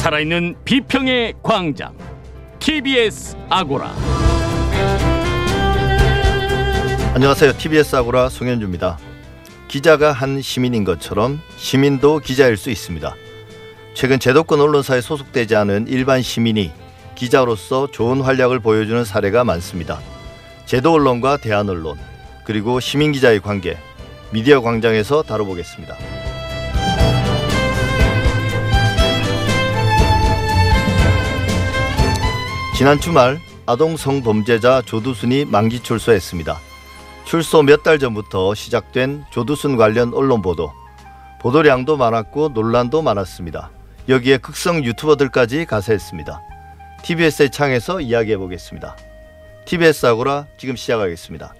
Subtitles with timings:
[0.00, 1.94] 살아있는 비평의 광장
[2.58, 3.94] TBS 아고라
[7.12, 7.52] 안녕하세요.
[7.58, 8.98] TBS 아고라 송현주입니다.
[9.68, 13.14] 기자가 한 시민인 것처럼 시민도 기자일 수 있습니다.
[13.92, 16.72] 최근 제도권 언론사에 소속되지 않은 일반 시민이
[17.14, 20.00] 기자로서 좋은 활약을 보여주는 사례가 많습니다.
[20.64, 21.98] 제도 언론과 대한 언론
[22.44, 23.76] 그리고 시민 기자의 관계
[24.30, 26.19] 미디어 광장에서 다뤄보겠습니다.
[32.80, 36.58] 지난 주말 아동 성범죄자 조두순이 만기 출소했습니다.
[37.26, 40.72] 출소 몇 달 전부터 시작된 조두순 관련 언론 보도.
[41.42, 43.70] 보도량도 많았고 논란도 많았습니다.
[44.08, 46.40] 여기에 극성 유튜버들까지 가세했습니다.
[47.02, 48.96] TBS의 창에서 이야기해 보겠습니다.
[49.66, 51.52] TBS 아고라 지금 시작하겠습니다.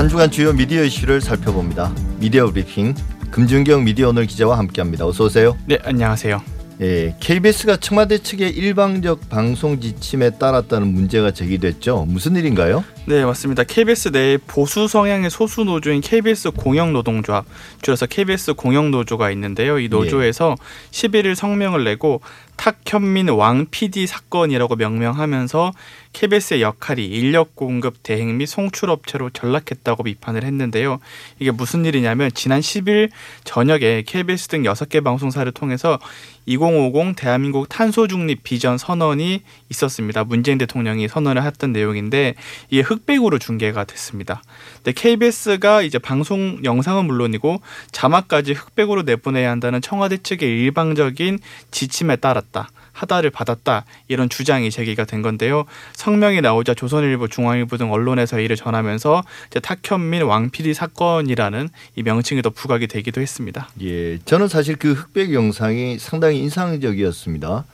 [0.00, 1.92] 한 주간 주요 미디어 이슈를 살펴봅니다.
[2.18, 2.94] 미디어 브리핑
[3.30, 5.06] 금준경 미디어 오늘 기자와 함께합니다.
[5.06, 5.58] 어서 오세요.
[5.66, 6.40] 네, 안녕하세요.
[6.80, 12.06] 예, KBS가 청와대 측의 일방적 방송 지침에 따랐다는 문제가 제기됐죠.
[12.08, 12.82] 무슨 일인가요?
[13.04, 13.64] 네, 맞습니다.
[13.64, 17.44] KBS 내 보수 성향의 소수 노조인 KBS 공영노동조합,
[17.82, 19.78] 줄여서 KBS 공영노조가 있는데요.
[19.78, 20.90] 이 노조에서 예.
[20.90, 22.22] 11일 성명을 내고
[22.60, 25.72] 탁현민 왕 PD 사건이라고 명명하면서
[26.12, 30.98] KBS의 역할이 인력 공급 대행 및 송출 업체로 전락했다고 비판을 했는데요.
[31.38, 33.10] 이게 무슨 일이냐면 지난 10일
[33.44, 35.98] 저녁에 KBS 등 6개 방송사를 통해서
[36.44, 40.24] 2050 대한민국 탄소 중립 비전 선언이 있었습니다.
[40.24, 42.34] 문재인 대통령이 선언을 했던 내용인데
[42.68, 44.42] 이게 흑백으로 중계가 됐습니다.
[44.76, 51.38] 근데 KBS가 이제 방송 영상은 물론이고 자막까지 흑백으로 내보내야 한다는 청와대 측의 일방적인
[51.70, 52.68] 지침에 따 랐다.
[52.92, 55.64] 하다를 받았다 이런 주장이 제기가 된 건데요.
[55.94, 59.22] 성명이 나오자 조선일보, 중앙일보 등 언론에서 이를 전하면서
[59.62, 63.68] 탁현민 왕피디 사건이라는 이 명칭이 더 부각이 되기도 했습니다.
[63.82, 67.64] 예, 저는 사실 그 흑백 영상이 상당히 인상적이었습니다.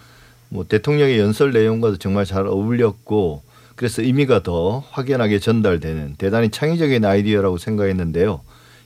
[0.49, 3.43] 뭐 대통령의 연설 내용과도 정말 잘 어울렸고
[3.75, 8.41] 그래서 의미가 더 확연하게 전달되는 대단히 창의적인 아이디어라고 생각했는데요.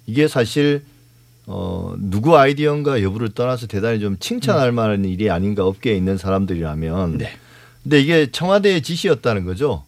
[0.07, 0.83] 이게 사실
[1.53, 7.19] 어, 누구 아이디어인가 여부를 떠나서 대단히 좀 칭찬할 만한 일이 아닌가 업계에 있는 사람들이라면.
[7.19, 7.33] 네.
[7.83, 9.85] 근데 이게 청와대의 지시였다는 거죠?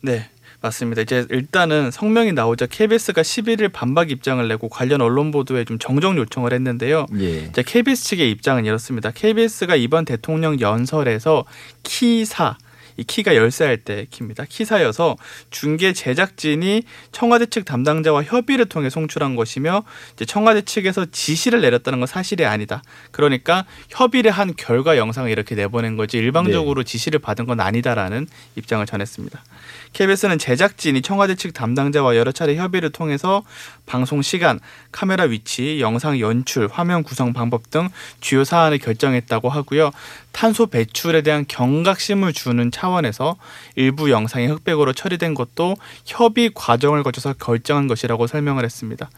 [0.00, 0.30] 네.
[0.62, 1.02] 맞습니다.
[1.02, 6.54] 이제 일단은 성명이 나오자 KBS가 11일 반박 입장을 내고 관련 언론 보도에 좀 정정 요청을
[6.54, 7.06] 했는데요.
[7.18, 7.38] 예.
[7.40, 9.10] 이제 KBS 측의 입장은 이렇습니다.
[9.10, 11.44] KBS가 이번 대통령 연설에서
[11.82, 12.56] 키사
[12.96, 14.44] 이 키가 열쇠할 때 키입니다.
[14.48, 15.16] 키사여서
[15.50, 16.82] 중계 제작진이
[17.12, 22.82] 청와대 측 담당자와 협의를 통해 송출한 것이며 이제 청와대 측에서 지시를 내렸다는 건 사실이 아니다.
[23.10, 26.90] 그러니까 협의를 한 결과 영상을 이렇게 내보낸 거지 일방적으로 네.
[26.90, 28.26] 지시를 받은 건 아니다라는
[28.56, 29.42] 입장을 전했습니다.
[29.92, 33.42] KBS는 제작진이 청와대 측 담당자와 여러 차례 협의를 통해서
[33.86, 34.58] 방송 시간,
[34.90, 37.88] 카메라 위치, 영상 연출, 화면 구성 방법 등
[38.20, 39.90] 주요 사안을 결정했다고 하고요.
[40.32, 43.36] 탄소 배출에 대한 경각심을 주는 차원에서
[43.76, 45.76] 일부 영상이 흑백으로 처리된 것도
[46.06, 49.10] 협의 과정을 거쳐서 결정한 것이라고 설명을 했습니다.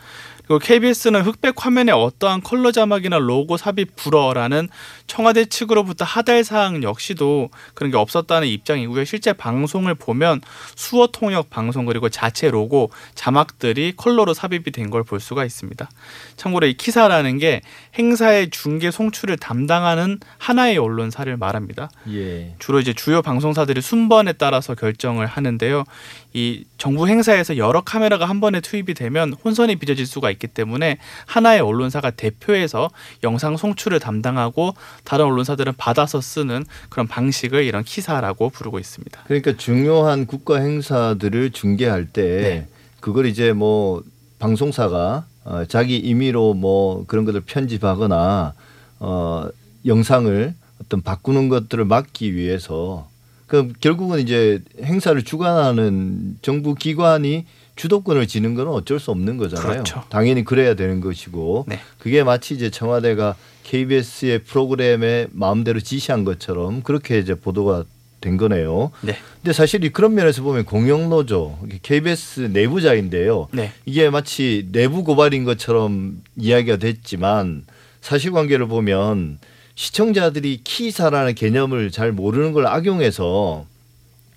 [0.47, 4.69] 그리고 KBS는 흑백 화면에 어떠한 컬러 자막이나 로고 삽입 불어라는
[5.07, 9.05] 청와대 측으로부터 하달 사항 역시도 그런 게 없었다는 입장이고요.
[9.05, 10.43] 실제 방송을 보면
[10.77, 15.89] 수어 통역 방송 그리고 자체 로고 자막들이 컬러로 삽입이 된 걸 볼 수가 있습니다.
[16.37, 17.63] 참고로 이 키사라는 게
[17.99, 21.91] 행사의 중계 송출을 담당하는 하나의 언론사를 말합니다.
[22.11, 22.55] 예.
[22.59, 25.85] 주로 이제 주요 방송사들이 순번에 따라서 결정을 하는데요.
[26.35, 31.61] 이 정부 행사에서 여러 카메라가 한 번에 투입이 되면 혼선이 빚어질 수가 있기 때문에 하나의
[31.61, 32.91] 언론사가 대표해서
[33.23, 34.75] 영상 송출을 담당하고
[35.05, 39.23] 다른 언론사들은 받아서 쓰는 그런 방식을 이런 키사라고 부르고 있습니다.
[39.29, 42.69] 그러니까 중요한 국가 행사들을 중계할 때 네.
[42.99, 44.03] 그걸 이제 뭐
[44.41, 48.55] 방송사가 어, 자기 임의로 뭐 그런 것들 편집하거나
[48.99, 49.47] 어,
[49.87, 53.09] 영상을 어떤 바꾸는 것들을 막기 위해서
[53.47, 57.45] 그 결국은 이제 행사를 주관하는 정부 기관이
[57.77, 59.69] 주도권을 지는 건 어쩔 수 없는 거잖아요.
[59.69, 60.05] 그렇죠.
[60.09, 61.81] 당연히 그래야 되는 것이고 네.
[61.99, 67.85] 그게 마치 이제 청와대가 KBS의 프로그램에 마음대로 지시한 것처럼 그렇게 이제 보도가
[68.21, 68.91] 된 거네요.
[69.03, 69.17] 네.
[69.43, 73.49] 근데 사실 그런 면에서 보면 공영노조 KBS 내부자인데요.
[73.53, 73.73] 네.
[73.85, 77.65] 이게 마치 내부 고발인 것처럼 이야기가 됐지만
[78.01, 79.39] 사실관계를 보면
[79.75, 83.67] 시청자들이 키사라는 개념을 잘 모르는 걸 악용해서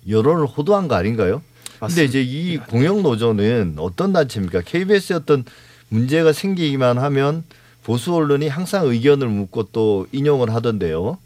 [0.08, 1.42] 여론을 호도한 거 아닌가요?
[1.80, 4.62] 근데 이제 이 공영 노조는 어떤 단체입니까?
[4.62, 5.44] KBS에 어떤
[5.88, 7.44] 문제가 생기기만 하면
[7.84, 11.18] 보수 언론이 항상 의견을 묻고 또 인용을 하던데요.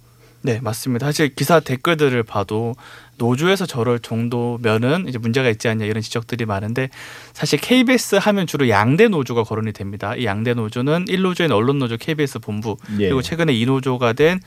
[0.43, 1.07] 네, 맞습니다.
[1.07, 2.75] 사실 기사 댓글들을 봐도
[3.23, 6.91] 노조에서 저럴 정도면은 이제 문제가 있지 않냐 이런 지적들이 많은데
[7.33, 10.17] 사실 KBS 하면 주로 양대 노조가 거론이 됩니다.
[10.17, 13.07] 이 양대 노조는 1노조인 언론노조 KBS 본부 예.
[13.07, 14.41] 그리고 최근에 2노조가 된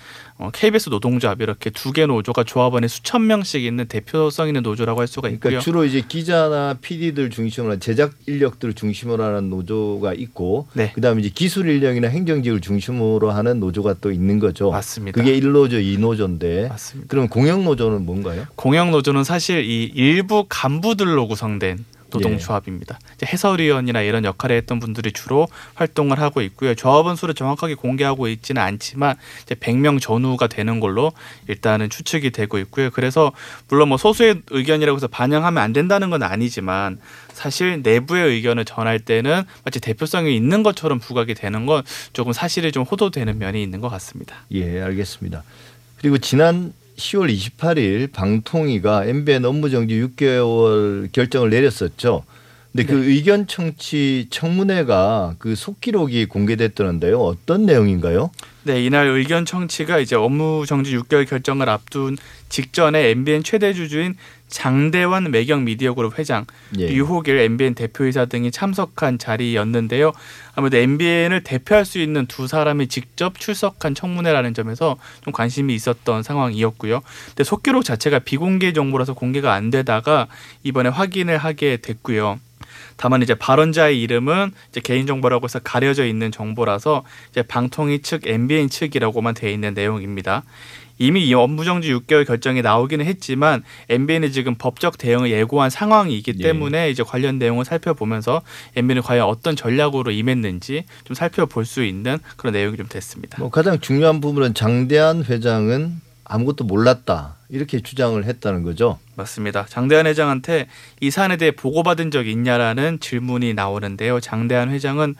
[0.54, 5.08] KBS 어, 노동조합 이렇게 두 개 노조가 조합원에 수천 명씩 있는 대표성 있는 노조라고 할
[5.08, 5.50] 수가 그러니까 있고요.
[5.50, 10.92] 그러니까 주로 이제 기자나 PD들 중심으로 제작 인력들을 중심으로 하는 노조가 있고 네.
[10.92, 14.72] 그다음에 이제 기술 인력이나 행정직을 중심으로 하는 노조가 또 있는 거죠.
[14.72, 15.22] 맞습니다.
[15.22, 17.08] 그게 1노조, 2노조인데 맞습니다.
[17.08, 18.46] 그럼 공영 노조는 뭔가요?
[18.66, 22.98] 공영 노조는 사실 이 일부 간부들로 구성된 노동조합입니다.
[23.22, 23.28] 예.
[23.28, 26.74] 해설위원이나 이런 역할을 했던 분들이 주로 활동을 하고 있고요.
[26.74, 31.12] 조합원 수를 정확하게 공개하고 있지는 않지만 이제 100명 전후가 되는 걸로
[31.48, 32.90] 일단은 추측이 되고 있고요.
[32.90, 33.34] 그래서
[33.68, 36.98] 물론 뭐 소수의 의견이라고 해서 반영하면 안 된다는 건 아니지만
[37.34, 41.84] 사실 내부의 의견을 전할 때는 마치 대표성이 있는 것처럼 부각이 되는 건
[42.14, 44.38] 조금 사실이 좀 호도되는 면이 있는 것 같습니다.
[44.54, 45.44] 예, 알겠습니다.
[46.00, 52.24] 그리고 지난 10월 28일 방통위가 MBN 업무 정지 6개월 결정을 내렸었죠.
[52.76, 53.06] 근데 그 네.
[53.06, 57.18] 그 의견 청취 청문회가 그 속기록이 공개됐다는데요.
[57.22, 58.32] 어떤 내용인가요?
[58.64, 62.18] 네, 이날 의견 청취가 이제 업무 정지 6개월 결정을 앞둔
[62.50, 64.16] 직전에 MBN 최대 주주인
[64.50, 66.46] 장대환 매경 미디어그룹 회장,
[66.80, 66.88] 예.
[66.90, 70.12] 유호길 MBN 대표이사 등이 참석한 자리였는데요.
[70.54, 77.02] 아무래도 MBN을 대표할 수 있는 두 사람이 직접 출석한 청문회라는 점에서 좀 관심이 있었던 상황이었고요.
[77.28, 80.28] 근데 속기록 자체가 비공개 정보라서 공개가 안 되다가
[80.64, 82.40] 이번에 확인을 하게 됐고요.
[82.98, 88.70] 다만 이제 발언자의 이름은 이제 개인 정보라고 해서 가려져 있는 정보라서 이제 방통위 측 MBN
[88.70, 90.44] 측이라고만 돼 있는 내용입니다.
[90.98, 96.44] 이미 이 업무정지 6개월 결정이 나오기는 했지만 MBN이 지금 법적 대응을 예고한 상황이기 예.
[96.44, 96.90] 때문에 예.
[96.90, 98.42] 이제 관련 내용을 살펴보면서
[98.76, 103.40] MBN이 과연 어떤 전략으로 임했는지 좀 살펴볼 수 있는 그런 내용이 좀 됐습니다.
[103.40, 109.00] 뭐 가장 중요한 부분은 장대한 회장은 아무것도 몰랐다 이렇게 주장을 했다는 거죠.
[109.16, 109.66] 맞습니다.
[109.68, 110.68] 장대한 회장한테
[111.00, 114.20] 이 사안에 대해 보고받은 적 있냐라는 질문이 나오는데요.
[114.20, 115.16] 장대한 회장은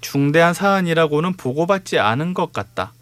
[0.00, 2.92] 중대한 사안이라고는 보고받지 않은 것 같다.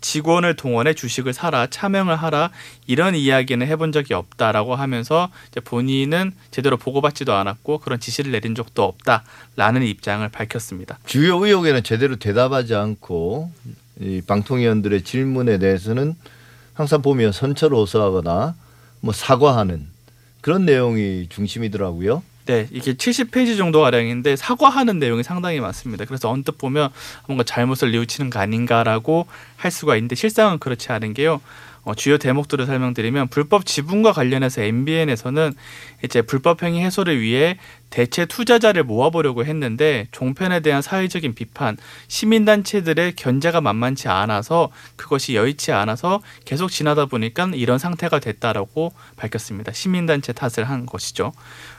[0.00, 2.50] 직원을 동원해 주식을 사라 차명을 하라
[2.88, 5.30] 이런 이야기는 해본 적이 없다라고 하면서
[5.64, 10.98] 본인은 제대로 보고받지도 않았고 그런 지시를 내린 적도 없다라는 입장을 밝혔습니다.
[11.06, 13.52] 주요 의혹에는 제대로 대답하지 않고
[14.00, 16.16] 이 방통위원들의 질문에 대해서는
[16.82, 18.56] 항상 보면 선처를 호소하거나
[19.00, 19.86] 뭐 사과하는
[20.40, 22.24] 그런 내용이 중심이더라고요.
[22.46, 26.04] 네, 이게 70페이지 정도 가량인데 사과하는 내용이 상당히 많습니다.
[26.04, 26.90] 그래서 언뜻 보면
[27.28, 31.40] 뭔가 잘못을 뉘우치는 거 아닌가라고 할 수가 있는데 실상은 그렇지 않은 게요.
[31.84, 35.54] 어, 주요 대목들을 설명드리면 불법 지분과 관련해서 MBN에서는
[36.04, 37.58] 이제 불법 행위 해소를 위해
[37.92, 41.76] 대체 투자자를 모아보려고 했는데 종편에 대한 사회적인 비판,
[42.08, 49.72] 시민단체들의 견제가 만만치 않아서 그것이 여의치 않아서 계속 지나다 보니까 이런 상태가 됐다라고 밝혔습니다.
[49.72, 51.32] 시민단체 탓을 한 것이죠.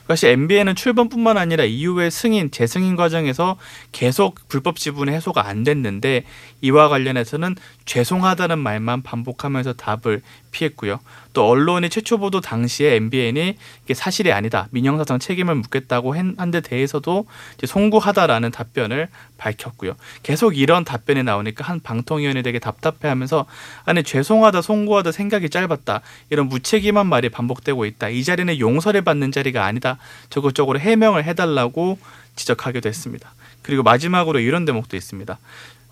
[0.04, 3.58] 그것이 MBN은 출범뿐만 아니라 이후의 승인, 재승인 과정에서
[3.92, 6.26] 계속 불법 지분의 해소가 안 됐는데
[6.62, 7.56] 이와 관련해서는
[7.86, 10.22] 죄송하다는 말만 반복하면서 답을
[10.54, 11.00] 피했고요.
[11.34, 14.68] 또 언론이 최초 보도 당시에 MBN이 이게 사실이 아니다.
[14.72, 17.26] 민영사상 책임을 묻겠다고 한데 대해서도
[17.58, 19.96] 이제 송구하다라는 답변을 밝혔고요.
[20.22, 23.46] 계속 이런 답변이 나오니까 한 방통위원이 되게 답답해하면서
[23.84, 26.02] 아니 죄송하다, 송구하다 생각이 짧았다.
[26.30, 28.10] 이런 무책임한 말이 반복되고 있다.
[28.10, 29.98] 이 자리는 용서를 받는 자리가 아니다.
[30.30, 31.98] 적극적으로 해명을 해달라고
[32.36, 33.34] 지적하기도 했습니다.
[33.64, 35.40] 그리고 마지막으로 이런 대목도 있습니다.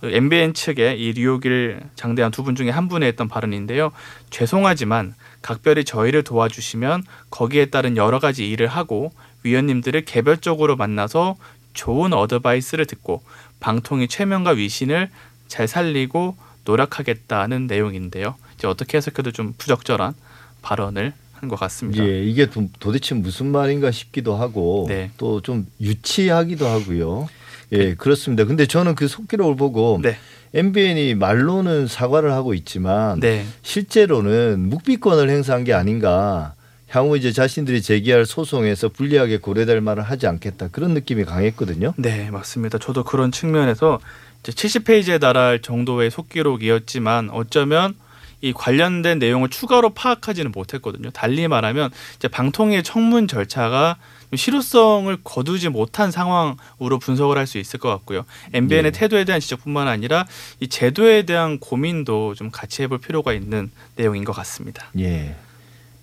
[0.04, 3.92] MBN 측의 이 류호길 장대한 두 분 중에 한 분의 했던 발언인데요.
[4.32, 9.12] 죄송하지만 각별히 저희를 도와주시면 거기에 따른 여러 가지 일을 하고
[9.44, 11.36] 위원님들을 개별적으로 만나서
[11.74, 13.22] 좋은 어드바이스를 듣고
[13.60, 15.10] 방통위 최면과 위신을
[15.48, 18.36] 잘 살리고 노력하겠다는 내용인데요.
[18.56, 20.14] 이제 어떻게 해석해도 좀 부적절한
[20.62, 22.06] 발언을 한 것 같습니다.
[22.06, 25.10] 예, 이게 도 대체 무슨 말인가 싶기도 하고 네.
[25.18, 27.28] 또좀 유치하기도 하고요.
[27.72, 28.46] 예, 그렇습니다.
[28.46, 30.18] 근데 저는 그 속기록을 보고 네.
[30.54, 33.46] MBN이 말로는 사과를 하고 있지만 네.
[33.62, 36.54] 실제로는 묵비권을 행사한 게 아닌가.
[36.90, 41.94] 향후 이제 자신들이 제기할 소송에서 불리하게 고려될 말을 하지 않겠다 그런 느낌이 강했거든요.
[41.96, 42.80] 네, 맞습니다.
[42.80, 44.02] 저도 그런 측면에서
[44.42, 47.96] 이제 70페이지에 달할 정도의 속기록이었지만 어쩌면
[48.42, 51.12] 이 관련된 내용을 추가로 파악하지는 못했거든요.
[51.12, 53.98] 달리 말하면 이제 방통위의 청문 절차가
[54.38, 58.24] 실효성을 거두지 못한 상황으로 분석을 할 수 있을 것 같고요.
[58.54, 59.00] MBN의 네.
[59.00, 60.26] 태도에 대한 지적뿐만 아니라
[60.60, 64.90] 이 제도에 대한 고민도 좀 같이 해볼 필요가 있는 내용인 것 같습니다.
[65.00, 65.36] 예.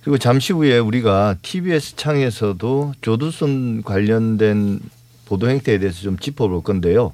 [0.02, 4.80] 그리고 잠시 후에 우리가 TBS 창에서도 조두순 관련된
[5.26, 7.12] 보도 행태에 대해서 좀 짚어볼 건데요.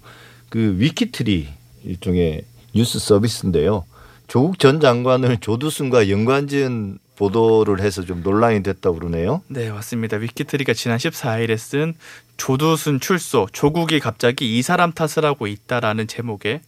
[0.49, 1.49] 그 위키트리
[1.85, 2.45] 일종의
[2.75, 3.85] 뉴스 서비스인데요.
[4.27, 9.43] 조국 전 장관을 조두순과 연관 지은 보도를 해서 좀 논란이 됐다고 그러네요.
[9.49, 10.17] 네, 맞습니다.
[10.17, 11.95] 위키트리가 지난 14일에 쓴
[12.37, 16.61] 조두순 출소, 조국이 갑자기 이 사람 탓을 하고 있다라는 제목의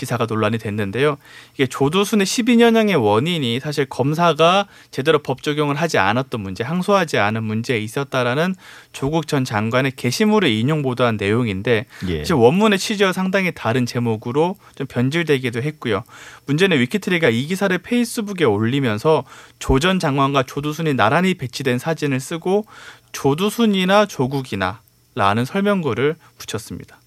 [0.00, 1.18] 기사가 논란이 됐는데요.
[1.54, 7.78] 이게 조두순의 12년형의 원인이 사실 검사가 제대로 법 적용을 하지 않았던 문제, 항소하지 않은 문제에
[7.78, 8.54] 있었다라는
[8.92, 12.18] 조국 전 장관의 게시물을 인용 보도한 내용인데 예.
[12.18, 16.04] 사실 원문의 취지와 상당히 다른 제목으로 좀 변질되기도 했고요.
[16.46, 19.24] 문제는 위키트리가 이 기사를 페이스북에 올리면서
[19.58, 22.66] 조 전 장관과 조두순이 나란히 배치된 사진을 쓰고
[23.12, 24.82] 조두순이나 조국이나
[25.14, 26.99] 라는 설명글을 붙였습니다.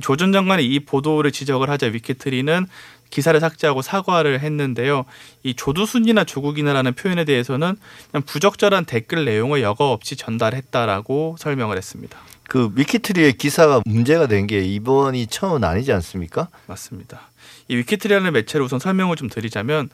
[0.00, 2.66] 조 전 장관이 이 보도를 지적을 하자 위키트리는
[3.10, 5.04] 기사를 삭제하고 사과를 했는데요.
[5.44, 7.76] 이 조두순이나 조국이나라는 표현에 대해서는
[8.10, 12.18] 그냥 부적절한 댓글 내용을 여과 없이 전달했다라고 설명을 했습니다.
[12.48, 16.48] 그 위키트리의 기사가 문제가 된 게 이번이 처음은 아니지 않습니까?
[16.66, 17.30] 맞습니다.
[17.68, 19.88] 이 위키트리라는 매체를 우선 설명을 좀 드리자면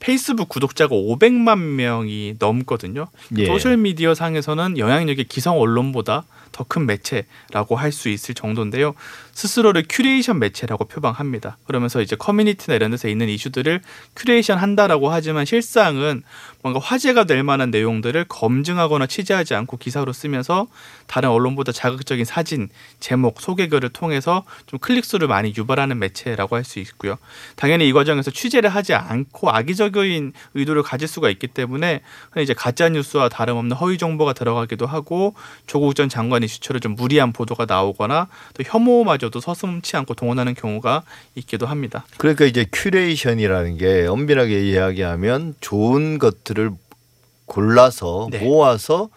[0.00, 3.06] 페이스북 구독자가 500만 명이 넘거든요.
[3.38, 3.46] 예.
[3.46, 6.24] 소셜 미디어 상에서는 영향력이 기성 언론보다
[6.56, 8.94] 더 큰 매체라고 할 수 있을 정도인데요.
[9.32, 11.58] 스스로를 큐레이션 매체라고 표방합니다.
[11.66, 13.80] 그러면서 이제 커뮤니티나 이런 데서 있는 이슈들을
[14.16, 16.22] 큐레이션 한다라고 하지만 실상은
[16.62, 20.66] 뭔가 화제가 될 만한 내용들을 검증하거나 취재하지 않고 기사로 쓰면서
[21.06, 27.16] 다른 언론보다 자극적인 사진, 제목, 소개글을 통해서 좀 클릭수를 많이 유발하는 매체라고 할 수 있고요.
[27.54, 32.00] 당연히 이 과정에서 취재를 하지 않고 악의적인 의도를 가질 수가 있기 때문에
[32.38, 35.34] 이제 가짜 뉴스와 다름없는 허위 정보가 들어가기도 하고
[35.68, 41.02] 조국 전 장관 의 주처를 좀 무리한 보도가 나오거나 또 혐오마저도 서슴치 않고 동원하는 경우가
[41.34, 42.04] 있기도 합니다.
[42.16, 46.70] 그러니까 이제 curation이라는 게 엄밀하게 이야기하면 좋은 것들을
[47.46, 48.38] 골라서 네.
[48.38, 49.08] 모아서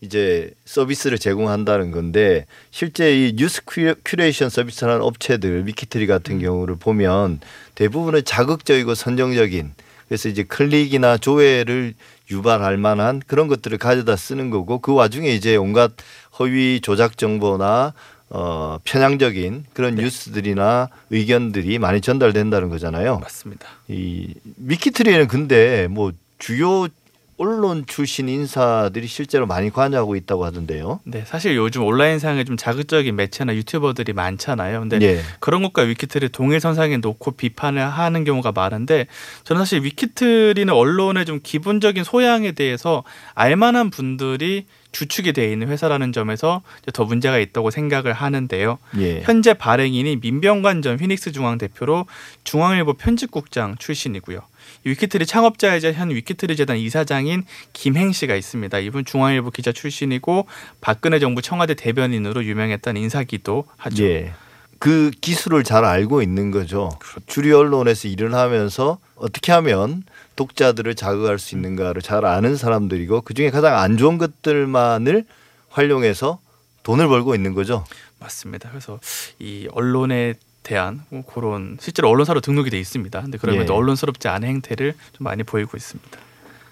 [0.00, 3.62] 이제 서비스를 제공한다는 건데 실제 이 뉴스
[4.04, 6.40] 큐레이션 서비스라는 업체들 위키트리 같은 음.
[6.40, 7.40] 경우를 보면
[7.74, 9.72] 대부분은 자극적이고 선정적인
[10.06, 11.94] 그래서 이제 클릭이나 조회를
[12.30, 15.92] 유발할 만한 그런 것들을 가져다 쓰는 거고 그 와중에 이제 온갖
[16.38, 17.92] 허위 조작 정보나
[18.30, 20.02] 어 편향적인 그런 네.
[20.02, 23.18] 뉴스들이나 의견들이 많이 전달된다는 거잖아요.
[23.20, 23.68] 맞습니다.
[23.88, 26.88] 이 미키트리는 근데 뭐 주요
[27.36, 31.00] 언론 출신 인사들이 실제로 많이 관여하고 있다고 하던데요.
[31.04, 34.80] 네, 사실 요즘 온라인상에 좀 자극적인 매체나 유튜버들이 많잖아요.
[34.80, 35.20] 근데 예.
[35.40, 39.06] 그런 것과 위키트리 동일선상에 놓고 비판을 하는 경우가 많은데
[39.44, 43.02] 저는 사실 위키트리는 언론의 좀 기본적인 소양에 대해서
[43.34, 46.62] 알만한 분들이 주축이 되어 있는 회사라는 점에서
[46.92, 48.78] 더 문제가 있다고 생각을 하는데요.
[48.98, 49.22] 예.
[49.22, 52.06] 현재 발행인이 민병관 전 휘닉스 중앙 대표로
[52.44, 54.40] 중앙일보 편집국장 출신이고요.
[54.84, 58.78] 위키트리 창업자이자 현 위키트리 재단 이사장인 김행 씨가 있습니다.
[58.78, 60.46] 이분 중앙일보 기자 출신이고
[60.80, 64.04] 박근혜 정부 청와대 대변인으로 유명했던 인사기도 하죠.
[64.04, 64.32] 예.
[64.78, 66.90] 그 기술을 잘 알고 있는 거죠.
[66.98, 67.20] 그렇죠.
[67.26, 70.02] 주류 언론에서 일을 하면서 어떻게 하면
[70.36, 75.24] 독자들을 자극할 수 있는가를 잘 아는 사람들이고 그 중에 가장 안 좋은 것들만을
[75.70, 76.38] 활용해서
[76.82, 77.84] 돈을 벌고 있는 거죠.
[78.20, 78.68] 맞습니다.
[78.68, 79.00] 그래서
[79.38, 83.20] 이 언론에 대한 뭐 그런 실제로 언론사로 등록이 돼 있습니다.
[83.22, 83.72] 근데 그러면 예.
[83.72, 86.18] 언론스럽지 않은 행태를 좀 많이 보이고 있습니다.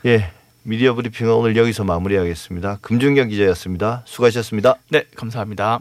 [0.06, 0.32] 예.
[0.64, 2.78] 미디어 브리핑은 오늘 여기서 마무리하겠습니다.
[2.82, 4.02] 금준경 기자였습니다.
[4.06, 4.76] 수고하셨습니다.
[4.90, 5.80] 네, 감사합니다.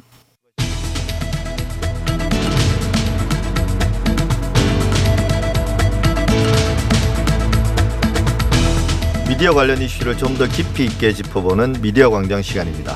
[9.27, 12.95] 미디어 관련 이슈를 좀 더 깊이 있게 짚어보는 미디어 광장 시간입니다.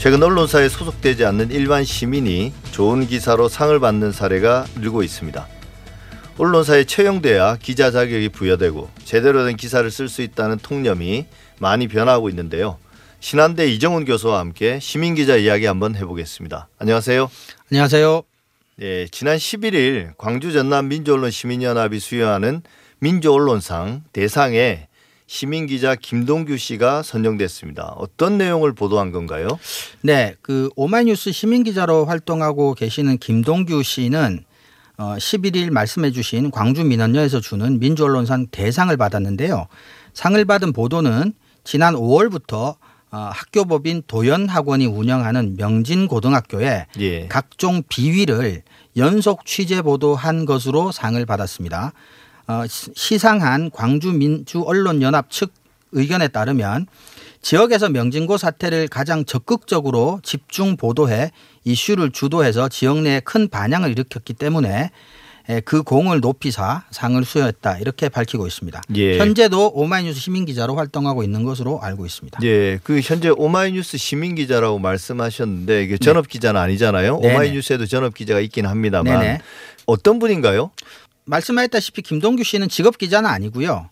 [0.00, 5.46] 최근 언론사에 소속되지 않는 일반 시민이 좋은 기사로 상을 받는 사례가 늘고 있습니다.
[6.38, 11.26] 언론사에 채용돼야 기자 자격이 부여되고 제대로 된 기사를 쓸 수 있다는 통념이
[11.58, 12.78] 많이 변화하고 있는데요.
[13.20, 16.68] 신한대 이정훈 교수와 함께 시민 기자 이야기 한번 해보겠습니다.
[16.78, 17.30] 안녕하세요.
[17.70, 18.22] 안녕하세요.
[18.76, 22.62] 네, 지난 11일 광주 전남 민주언론 시민연합이 수여하는
[23.00, 24.88] 민주언론상 대상에
[25.32, 27.94] 시민 기자 김동규 씨가 선정됐습니다.
[27.96, 29.46] 어떤 내용을 보도한 건가요?
[30.00, 34.42] 네, 그 오마이뉴스 시민 기자로 활동하고 계시는 김동규 씨는
[34.98, 39.68] 어 11일 말씀해 주신 광주 민원녀에서 주는 민주언론상 대상을 받았는데요.
[40.14, 41.32] 상을 받은 보도는
[41.62, 42.74] 지난 5월부터
[43.12, 47.28] 어, 학교법인 도연학원이 운영하는 명진고등학교에 예.
[47.28, 48.62] 각종 비위를
[48.96, 51.92] 연속 취재 보도한 것으로 상을 받았습니다.
[52.46, 55.52] 어, 시상한 광주민주언론연합 측
[55.92, 56.86] 의견에 따르면
[57.42, 61.30] 지역에서 명진고 사태를 가장 적극적으로 집중 보도해
[61.64, 64.90] 이슈를 주도해서 지역 내에 큰 반향을 일으켰기 때문에
[65.64, 68.82] 그 공을 높이사 상을 수여했다 이렇게 밝히고 있습니다.
[68.94, 69.18] 예.
[69.18, 72.38] 현재도 오마이뉴스 시민 기자로 활동하고 있는 것으로 알고 있습니다.
[72.44, 77.18] 예, 그 현재 오마이뉴스 시민 기자라고 말씀하셨는데 이게 전업 기자는 아니잖아요.
[77.20, 77.34] 네네.
[77.34, 79.40] 오마이뉴스에도 전업 기자가 있긴 합니다만 네네.
[79.86, 80.70] 어떤 분인가요?
[81.30, 83.88] 말씀하셨다시피 김동규 씨는 직업 기자는 아니고요.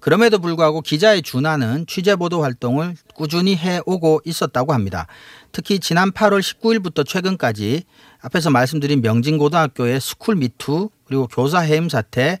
[0.00, 5.06] 그럼에도 불구하고 기자에 준하는 취재 보도 활동을 꾸준히 해오고 있었다고 합니다.
[5.52, 7.84] 특히 지난 8월 19일부터 최근까지
[8.22, 12.38] 앞에서 말씀드린 명진고등학교의 school MeToo 그리고 교사 해임 사태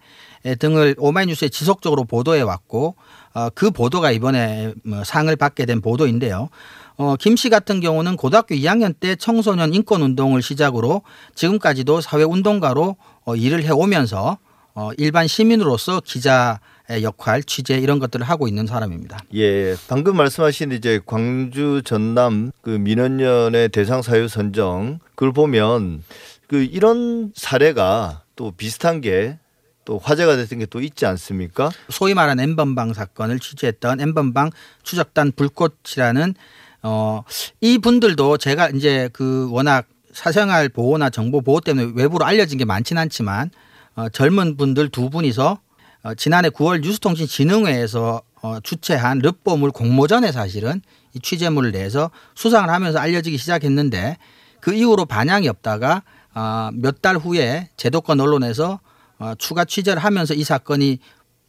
[0.60, 2.96] 등을 오마이뉴스에 지속적으로 보도해 왔고
[3.34, 6.48] 어, 그 보도가 이번에 뭐 상을 받게 된 보도인데요.
[6.96, 11.02] 어, 김 씨 같은 경우는 고등학교 2학년 때 청소년 인권 운동을 시작으로
[11.34, 14.38] 지금까지도 사회 운동가로 어, 일을 해 오면서
[14.74, 16.60] 어, 일반 시민으로서 기자
[17.02, 19.18] 역할, 취재 이런 것들을 하고 있는 사람입니다.
[19.34, 26.02] 예, 방금 말씀하신 이제 광주 전남 그 민원연의 대상 사유 선정 그걸 보면
[26.48, 29.38] 그 이런 사례가 또 비슷한 게
[29.84, 31.70] 또 화제가 됐던 게 또 있지 않습니까?
[31.90, 34.50] 소위 말하는 엠번방 사건을 취재했던 엠번방
[34.84, 36.34] 추적단 불꽃이라는
[36.82, 37.22] 어,
[37.60, 43.00] 이 분들도 제가 이제 그 워낙 사생활 보호나 정보 보호 때문에 외부로 알려진 게 많지는
[43.02, 43.50] 않지만
[43.94, 45.58] 어, 젊은 분들 두 분이서
[46.04, 50.82] 어, 지난해 9월 뉴스통신진흥회에서 어, 주최한 르뽀물 공모전에 사실은
[51.14, 54.16] 이 취재물을 내서 수상을 하면서 알려지기 시작했는데
[54.60, 56.02] 그 이후로 반향이 없다가
[56.34, 58.80] 어, 몇 달 후에 제도권 언론에서
[59.18, 60.98] 어, 추가 취재를 하면서 이 사건이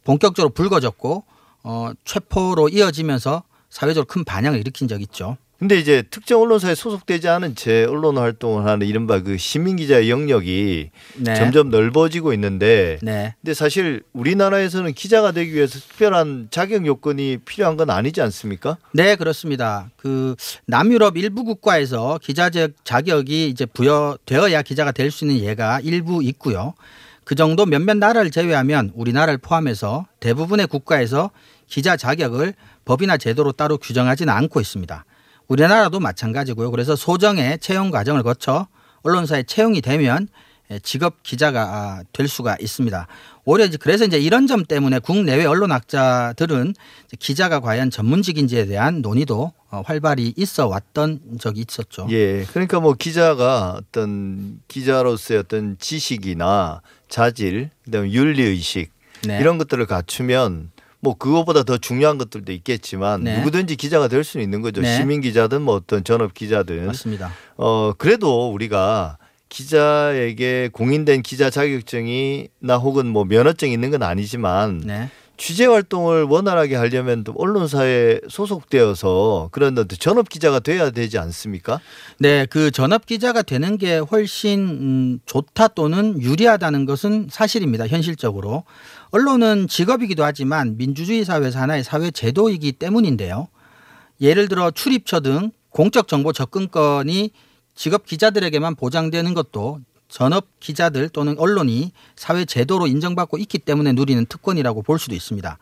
[0.04, 1.24] 본격적으로 불거졌고
[1.64, 3.42] 어, 체포로 이어지면서
[3.74, 5.36] 사회적으로 큰 반향을 일으킨 적 있죠.
[5.58, 10.90] 근데 이제 특정 언론사에 소속되지 않은 제 언론 활동을 하는 이른바 그 시민 기자의 영역이
[11.16, 11.34] 네.
[11.34, 13.34] 점점 넓어지고 있는데 네.
[13.40, 18.76] 근데 사실 우리나라에서는 기자가 되기 위해서 특별한 자격 요건이 필요한 건 아니지 않습니까?
[18.92, 19.90] 네, 그렇습니다.
[19.96, 26.74] 그 남유럽 일부 국가에서 기자적 자격이 이제 부여되어야 기자가 될 수 있는 예가 일부 있고요.
[27.24, 31.30] 그 정도 몇몇 나라를 제외하면 우리나라를 포함해서 대부분의 국가에서
[31.66, 32.54] 기자 자격을
[32.84, 35.04] 법이나 제도로 따로 규정하지는 않고 있습니다.
[35.48, 36.70] 우리나라도 마찬가지고요.
[36.70, 38.66] 그래서 소정의 채용 과정을 거쳐
[39.02, 40.28] 언론사에 채용이 되면
[40.82, 43.06] 직업 기자가 아, 될 수가 있습니다.
[43.44, 46.74] 오히려 그래서 이제 이런 점 때문에 국내외 언론학자들은
[47.18, 52.06] 기자가 과연 전문직인지에 대한 논의도 어, 활발히 있어 왔던 적이 있었죠.
[52.10, 52.44] 예.
[52.44, 58.90] 그러니까 뭐 기자가 어떤 기자로서의 어떤 지식이나 자질, 그다음에 윤리 의식
[59.26, 59.38] 네.
[59.40, 60.70] 이런 것들을 갖추면
[61.04, 63.36] 뭐 그거보다 더 중요한 것들도 있겠지만 네.
[63.36, 64.80] 누구든지 기자가 될 수는 있는 거죠.
[64.80, 64.96] 네.
[64.96, 66.86] 시민 기자든 뭐 어떤 전업 기자든.
[66.86, 67.30] 맞습니다.
[67.58, 69.18] 어 그래도 우리가
[69.50, 75.10] 기자에게 공인된 기자 자격증이나 혹은 뭐 면허증이 있는 건 아니지만 네.
[75.36, 81.80] 취재 활동을 원활하게 하려면 또 언론사에 소속되어서 그런 전업 기자가 돼야 되지 않습니까?
[82.18, 87.88] 네, 그 전업 기자가 되는 게 훨씬 음, 좋다 또는 유리하다는 것은 사실입니다.
[87.88, 88.64] 현실적으로
[89.14, 93.46] 언론은 직업이기도 하지만 민주주의 사회에서 하나의 사회 제도이기 때문인데요.
[94.20, 97.30] 예를 들어 출입처 등 공적 정보 접근권이
[97.76, 104.82] 직업 기자들에게만 보장되는 것도 전업 기자들 또는 언론이 사회 제도로 인정받고 있기 때문에 누리는 특권이라고
[104.82, 105.58] 볼 수도 있습니다.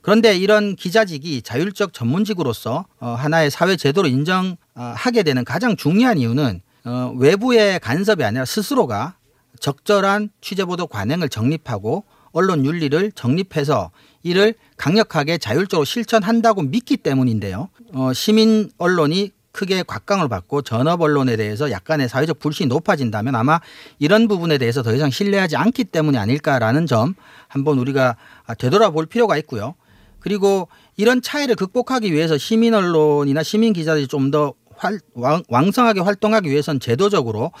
[0.00, 7.12] 그런데 이런 기자직이 자율적 전문직으로서 어, 하나의 사회 제도로 인정하게 되는 가장 중요한 이유는 어,
[7.18, 9.16] 외부의 간섭이 아니라 스스로가
[9.60, 13.90] 적절한 취재보도 관행을 정립하고 언론 윤리를 정립해서
[14.22, 17.68] 이를 강력하게 자율적으로 실천한다고 믿기 때문인데요.
[17.94, 23.60] 어, 시민 언론이 크게 곽강을 받고 전업 언론에 대해서 약간의 사회적 불신이 높아진다면 아마
[24.00, 27.14] 이런 부분에 대해서 더 이상 신뢰하지 않기 때문이 아닐까라는 점
[27.46, 28.16] 한번 우리가
[28.58, 29.76] 되돌아볼 필요가 있고요.
[30.18, 34.54] 그리고 이런 차이를 극복하기 위해서 시민 언론이나 시민 기자들이 좀 더
[35.48, 37.52] 왕성하게 활동하기 위해선 제도적으로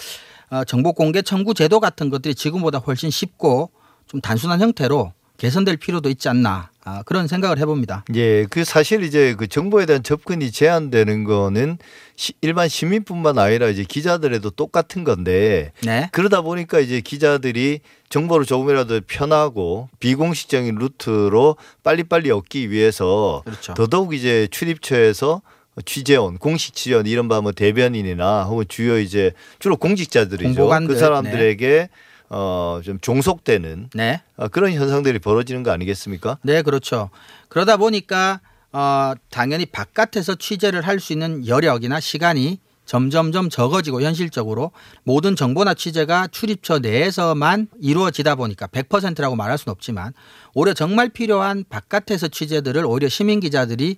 [0.50, 3.70] 어, 정보 공개 청구 제도 같은 것들이 지금보다 훨씬 쉽고
[4.06, 8.04] 좀 단순한 형태로 개선될 필요도 있지 않나 아, 그런 생각을 해봅니다.
[8.14, 11.78] 예, 그 사실 이제 그 정보에 대한 접근이 제한되는 거는
[12.14, 16.08] 시, 일반 시민뿐만 아니라 이제 기자들에도 똑같은 건데 네.
[16.12, 23.74] 그러다 보니까 이제 기자들이 정보를 조금이라도 편하고 비공식적인 루트로 빨리빨리 얻기 위해서 그렇죠.
[23.74, 25.42] 더더욱 이제 출입처에서
[25.84, 30.48] 취재원, 공식 취재원 이른바 뭐 대변인이나 혹은 주요 이제 주로 공직자들이죠.
[30.48, 31.88] 그 공보관들, 그 사람들에게 네.
[32.30, 34.22] 어, 좀 종속되는 네.
[34.36, 36.38] 어, 그런 현상들이 벌어지는 거 아니겠습니까?
[36.42, 37.10] 네, 그렇죠.
[37.48, 38.40] 그러다 보니까
[38.72, 44.70] 어, 당연히 바깥에서 취재를 할 수 있는 여력이나 시간이 점점점 적어지고 현실적으로
[45.04, 50.12] 모든 정보나 취재가 출입처 내에서만 이루어지다 보니까 100%라고 말할 수는 없지만
[50.54, 53.96] 오히려 정말 필요한 바깥에서 취재들을 오히려 시민 기자들이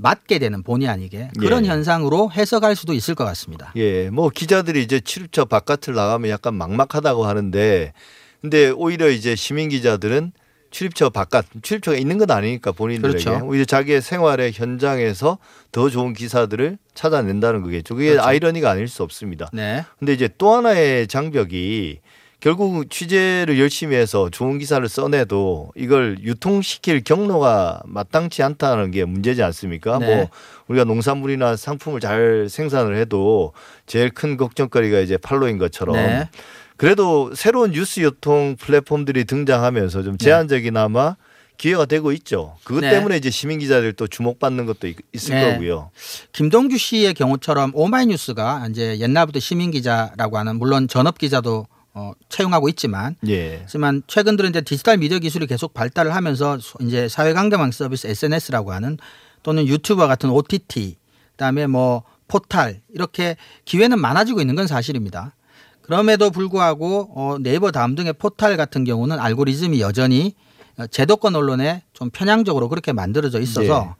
[0.00, 1.68] 맞게 되는 본의 아니게 그런 예.
[1.70, 3.72] 현상으로 해석할 수도 있을 것 같습니다.
[3.76, 7.92] 예, 뭐 기자들이 이제 출입처 바깥을 나가면 약간 막막하다고 하는데
[8.40, 10.32] 근데 오히려 이제 시민 기자들은
[10.70, 13.44] 출입처 바깥 출입처가 있는 건 아니니까 본인들에게 그렇죠.
[13.44, 15.38] 오히려 자기의 생활의 현장에서
[15.72, 17.94] 더 좋은 기사들을 찾아낸다는 거겠죠.
[17.94, 18.26] 그게 그렇죠.
[18.26, 19.50] 아이러니가 아닐 수 없습니다.
[19.52, 19.84] 네.
[19.98, 21.98] 근데 이제 또 하나의 장벽이
[22.40, 29.98] 결국 취재를 열심히 해서 좋은 기사를 써내도 이걸 유통시킬 경로가 마땅치 않다는 게 문제지 않습니까?
[29.98, 30.06] 네.
[30.16, 30.28] 뭐
[30.68, 33.52] 우리가 농산물이나 상품을 잘 생산을 해도
[33.86, 36.28] 제일 큰 걱정거리가 이제 팔로인 것처럼 네.
[36.78, 40.24] 그래도 새로운 뉴스 유통 플랫폼들이 등장하면서 좀 네.
[40.24, 41.16] 제한적이나마
[41.58, 42.56] 기회가 되고 있죠.
[42.64, 42.88] 그것 네.
[42.88, 45.52] 때문에 이제 시민 기자들 또 주목받는 것도 있 을 네.
[45.52, 45.90] 거고요.
[46.32, 53.16] 김동규 씨의 경우처럼 오마이뉴스가 이제 옛날부터 시민 기자라고 하는 물론 전업 기자도 어, 채용하고 있지만,
[53.28, 53.60] 예.
[53.62, 58.96] 하지만 최근 들은 이제 디지털 미디어 기술이 계속 발달을 하면서 이제 사회관계망 서비스 SNS라고 하는
[59.42, 60.96] 또는 유튜버 같은 OTT,
[61.32, 65.34] 그다음에 뭐 포탈 이렇게 기회는 많아지고 있는 건 사실입니다.
[65.82, 70.34] 그럼에도 불구하고 어, 네이버 다음 등의 포탈 같은 경우는 알고리즘이 여전히
[70.90, 73.90] 제도권 언론에 좀 편향적으로 그렇게 만들어져 있어서 네.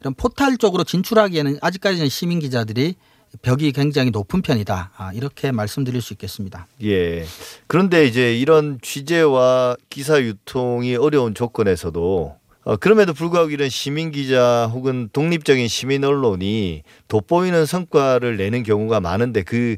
[0.00, 2.96] 이런 포탈 쪽으로 진출하기에는 아직까지는 시민 기자들이
[3.42, 4.92] 벽이 굉장히 높은 편이다.
[4.96, 6.66] 아, 이렇게 말씀드릴 수 있겠습니다.
[6.82, 7.24] 예.
[7.66, 15.08] 그런데 이제 이런 취재와 기사 유통이 어려운 조건에서도 어, 그럼에도 불구하고 이런 시민 기자 혹은
[15.12, 19.76] 독립적인 시민 언론이 돋보이는 성과를 내는 경우가 많은데 그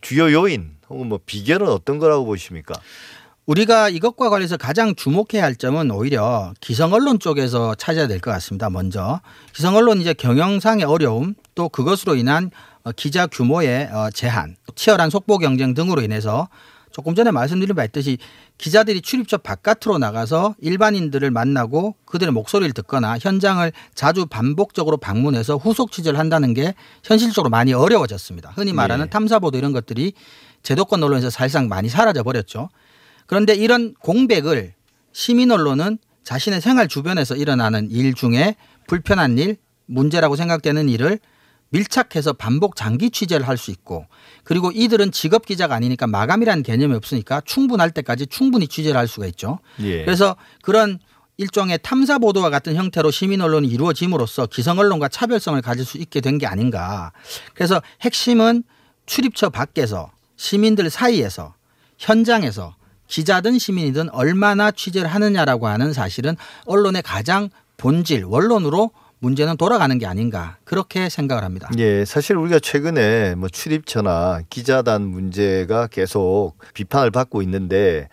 [0.00, 2.74] 주요 요인 혹은 뭐 비결은 어떤 거라고 보십니까?
[3.46, 8.70] 우리가 이것과 관련해서 가장 주목해야 할 점은 오히려 기성 언론 쪽에서 찾아야 될 것 같습니다.
[8.70, 9.20] 먼저
[9.52, 15.38] 기성 언론 이제 경영상의 어려움 또 그것으로 인한 어, 기자 규모의 어, 제한, 치열한 속보
[15.38, 16.48] 경쟁 등으로 인해서
[16.92, 18.18] 조금 전에 말씀드린 바 있듯이
[18.58, 26.18] 기자들이 출입처 바깥으로 나가서 일반인들을 만나고 그들의 목소리를 듣거나 현장을 자주 반복적으로 방문해서 후속 취재를
[26.18, 28.52] 한다는 게 현실적으로 많이 어려워졌습니다.
[28.56, 29.10] 흔히 말하는 네.
[29.10, 30.12] 탐사보도 이런 것들이
[30.62, 32.68] 제도권 언론에서 사실상 많이 사라져 버렸죠.
[33.26, 34.74] 그런데 이런 공백을
[35.12, 41.18] 시민 언론은 자신의 생활 주변에서 일어나는 일 중에 불편한 일, 문제라고 생각되는 일을
[41.70, 44.06] 밀착해서 반복 장기 취재를 할 수 있고
[44.44, 49.58] 그리고 이들은 직업 기자가 아니니까 마감이라는 개념이 없으니까 충분할 때까지 충분히 취재를 할 수가 있죠.
[49.80, 50.04] 예.
[50.04, 50.98] 그래서 그런
[51.36, 56.38] 일종의 탐사 보도와 같은 형태로 시민 언론이 이루어짐으로써 기성 언론과 차별성을 가질 수 있게 된
[56.38, 57.12] 게 아닌가.
[57.54, 58.62] 그래서 핵심은
[59.06, 61.54] 출입처 밖에서 시민들 사이에서
[61.98, 62.74] 현장에서
[63.06, 70.56] 기자든 시민이든 얼마나 취재를 하느냐라고 하는 사실은 언론의 가장 본질 원론으로 문제는 돌아가는 게 아닌가
[70.64, 71.68] 그렇게 생각을 합니다.
[71.78, 78.08] 예, 사실 우리가 최근에 뭐 출입처나 기자단 문제가 계속 비판을 받고 있는데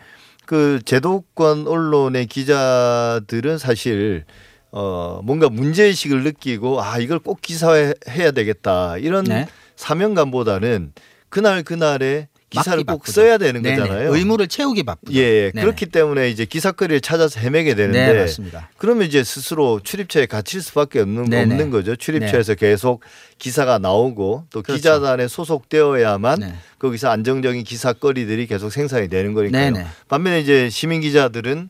[0.46, 4.26] 그 제도권 언론의 기자들은 사실
[4.72, 9.48] 어 뭔가 문제 의식을 느끼고 아 이걸 꼭 기사화해야 되겠다 이런 네.
[9.78, 10.94] 사명감보다는
[11.30, 13.12] 그날 그날의 기사를 꼭 바쁘죠.
[13.12, 13.78] 써야 되는 네네.
[13.78, 14.16] 거잖아요.
[14.16, 15.14] 의무를 채우기 바쁘죠.
[15.20, 15.62] 예, 네네.
[15.62, 18.70] 그렇기 때문에 이제 기사거리를 찾아서 헤매게 되는데 네, 맞습니다.
[18.78, 21.98] 그러면 이제 스스로 출입처에 갇힐 수밖에 없는 없는 거죠.
[21.98, 22.68] 출입처에서 네.
[22.70, 23.02] 계속
[23.38, 24.78] 기사가 나오고 또 그렇죠.
[24.78, 26.56] 기자단에 소속되어야만 네.
[26.80, 29.74] 거기서 안정적인 기사거리들이 계속 생산이 되는 거니까요.
[30.08, 31.70] 반면에 이제 시민 기자들은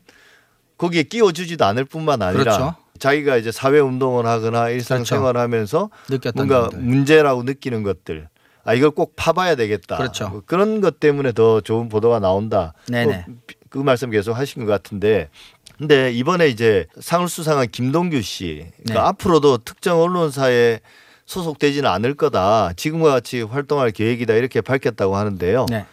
[0.76, 2.74] 거기에 끼워주지도 않을 뿐만 아니라 그렇죠.
[3.00, 5.42] 자기가 이제 사회 운동을 하거나 일상생활을 그렇죠.
[5.42, 5.90] 하면서
[6.34, 6.86] 뭔가 분들.
[6.86, 8.28] 문제라고 느끼는 것들
[8.68, 9.96] 아 이걸 꼭 파봐야 되겠다.
[9.96, 10.28] 그렇죠.
[10.28, 12.74] 뭐 그런 것 때문에 더 좋은 보도가 나온다.
[12.86, 13.24] 네네.
[13.70, 15.30] 그 말씀 계속 하신 것 같은데
[15.78, 18.98] 근데 이번에 이제 상을 수상한 김동규 씨 그러니까 네.
[19.08, 20.80] 앞으로도 특정 언론사에
[21.24, 22.74] 소속되지는 않을 거다.
[22.76, 25.64] 지금과 같이 활동할 계획이다 이렇게 밝혔다고 하는데요.
[25.70, 25.86] 네.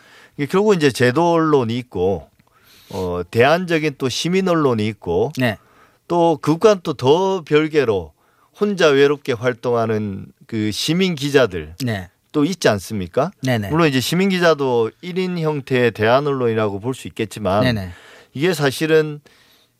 [0.49, 2.27] 결국 이제 제도 언론이 있고
[2.89, 5.57] 어 대안적인 또 시민 언론이 있고 네.
[6.09, 8.11] 또 그간 또 더 별개로
[8.59, 12.09] 혼자 외롭게 활동하는 그 시민 기자들 네.
[12.35, 13.31] 또 있지 않습니까?
[13.43, 13.69] 네네.
[13.69, 17.91] 물론 이제 시민 기자도 1인 형태의 대안 언론이라고 볼 수 있겠지만 네네.
[18.33, 19.21] 이게 사실은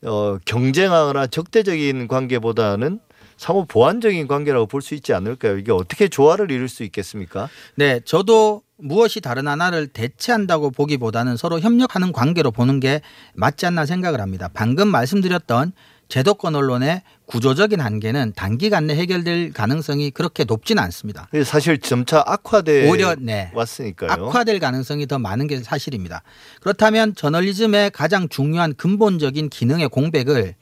[0.06, 3.02] 어 경쟁하거나 적대적인 관계보다는
[3.36, 5.58] 사모 보완적인 관계라고 볼 수 있지 않을까요?
[5.58, 7.50] 이게 어떻게 조화를 이룰 수 있겠습니까?
[7.76, 13.02] 네, 저도 무엇이 다른 하나를 대체한다고 보기보다는 서로 협력하는 관계로 보는 게
[13.34, 14.50] 맞지 않나 생각을 합니다.
[14.54, 15.74] 방금 말씀드렸던
[16.08, 21.28] 제도권 언론의 구조적인 한계는 단기간 내 해결될 가능성이 그렇게 높지는 않습니다.
[21.44, 24.12] 사실 점차 악화돼 오히려 네, 왔으니까요.
[24.28, 26.22] 악화될 가능성이 더 많은 게 사실입니다.
[26.62, 30.56] 그렇다면 저널리즘의 가장 중요한 근본적인 기능의 공백을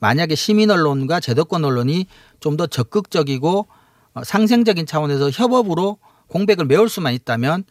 [0.00, 2.06] 만약에 시민 언론과 제도권 언론이
[2.40, 3.66] 좀 더 적극적이고
[4.14, 7.64] 어, 상생적인 차원에서 협업으로 공백을 메울 수만 있다면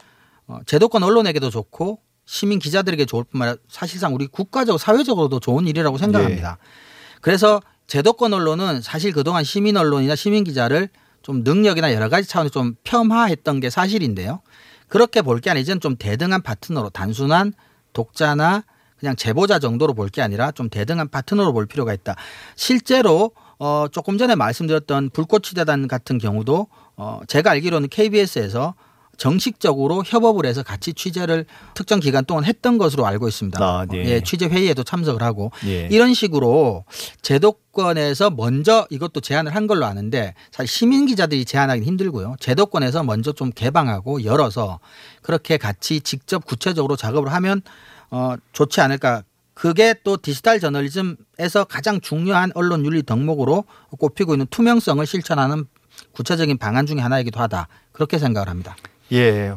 [0.47, 5.97] 어, 제도권 언론에게도 좋고 시민 기자들에게 좋을 뿐만 아니라 사실상 우리 국가적 사회적으로도 좋은 일이라고
[5.99, 6.57] 생각합니다.
[6.59, 6.90] 예.
[7.21, 10.89] 그래서 제도권 언론은 사실 그동안 시민 언론이나 시민 기자를
[11.21, 14.41] 좀 능력이나 여러 가지 차원에서 좀 폄하했던 게 사실인데요.
[14.87, 17.53] 그렇게 볼 게 아니라 좀 대등한 파트너로 단순한
[17.93, 18.63] 독자나
[18.99, 22.15] 그냥 제보자 정도로 볼 게 아니라 좀 대등한 파트너로 볼 필요가 있다.
[22.55, 28.73] 실제로 어 조금 전에 말씀드렸던 불꽃치대단 같은 경우도 어 제가 알기로는 KBS에서
[29.21, 33.63] 정식적으로 협업을 해서 같이 취재를 특정 기간 동안 했던 것으로 알고 있습니다.
[33.63, 34.03] 아, 네.
[34.05, 35.87] 예, 취재 회의에도 참석을 하고 예.
[35.91, 36.85] 이런 식으로
[37.21, 42.37] 제도권에서 먼저 이것도 제안을 한 걸로 아는데 사실 시민 기자들이 제안하기 힘들고요.
[42.39, 44.79] 제도권에서 먼저 좀 개방하고 열어서
[45.21, 47.61] 그렇게 같이 직접 구체적으로 작업을 하면
[48.09, 49.21] 어, 좋지 않을까.
[49.53, 53.65] 그게 또 디지털 저널리즘에서 가장 중요한 언론 윤리 덕목으로
[53.99, 55.65] 꼽히고 있는 투명성을 실천하는
[56.13, 57.67] 구체적인 방안 중의 하나이기도 하다.
[57.91, 58.75] 그렇게 생각을 합니다.
[59.13, 59.53] 예.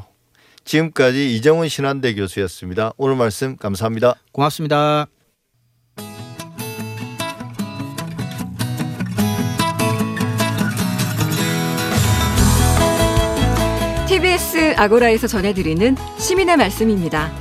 [0.65, 2.93] 지금까지 이정훈 신한대 교수였습니다.
[2.97, 4.15] 오늘 말씀 감사합니다.
[4.33, 5.07] 고맙습니다.
[14.09, 17.33] TBS 아고라에서 전해드리는 시민의 말씀입니다.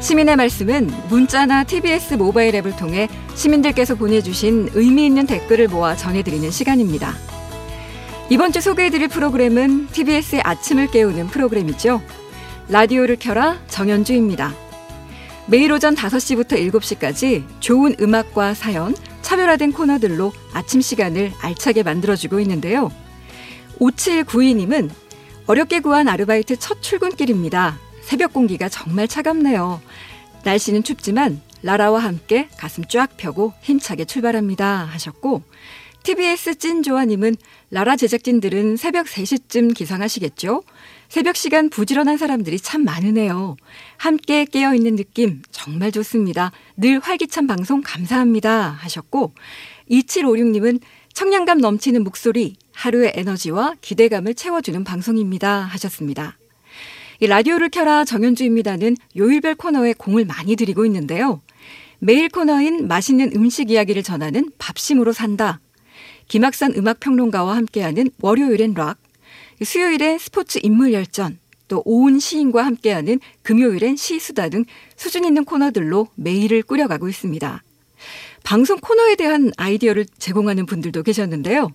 [0.00, 7.35] 시민의 말씀은 문자나 TBS 모바일 앱을 통해 시민들께서 보내주신 의미 있는 댓글을 모아 전해드리는 시간입니다.
[8.28, 12.02] 이번 주 소개해드릴 프로그램은 TBS의 아침을 깨우는 프로그램이죠.
[12.68, 14.52] 라디오를 켜라 정현주입니다.
[15.46, 22.90] 매일 오전 5시부터 7시까지 좋은 음악과 사연, 차별화된 코너들로 아침 시간을 알차게 만들어주고 있는데요.
[23.78, 24.90] 5792님은
[25.46, 27.78] 어렵게 구한 아르바이트 첫 출근길입니다.
[28.02, 29.80] 새벽 공기가 정말 차갑네요.
[30.42, 34.84] 날씨는 춥지만 라라와 함께 가슴 쫙 펴고 힘차게 출발합니다.
[34.86, 35.42] 하셨고
[36.06, 37.34] TBS 찐조아님은
[37.72, 40.62] 라라 제작진들은 새벽 3시쯤 기상하시겠죠?
[41.08, 43.56] 새벽 시간 부지런한 사람들이 참 많으네요.
[43.96, 46.52] 함께 깨어있는 느낌 정말 좋습니다.
[46.76, 48.68] 늘 활기찬 방송 감사합니다.
[48.68, 49.32] 하셨고,
[49.90, 50.78] 2756님은
[51.12, 55.58] 청량감 넘치는 목소리, 하루의 에너지와 기대감을 채워주는 방송입니다.
[55.62, 56.38] 하셨습니다.
[57.18, 61.40] 이 라디오를 켜라 정현주입니다는 요일별 코너에 공을 많이 들이고 있는데요.
[61.98, 65.58] 매일 코너인 맛있는 음식 이야기를 전하는 밥심으로 산다.
[66.28, 68.98] 김학산 음악평론가와 함께하는 월요일엔 락,
[69.62, 74.64] 수요일엔 스포츠 인물 열전, 또 오은 시인과 함께하는 금요일엔 시수다 등
[74.96, 77.62] 수준 있는 코너들로 매일을 꾸려가고 있습니다.
[78.44, 81.72] 방송 코너에 대한 아이디어를 제공하는 분들도 계셨는데요.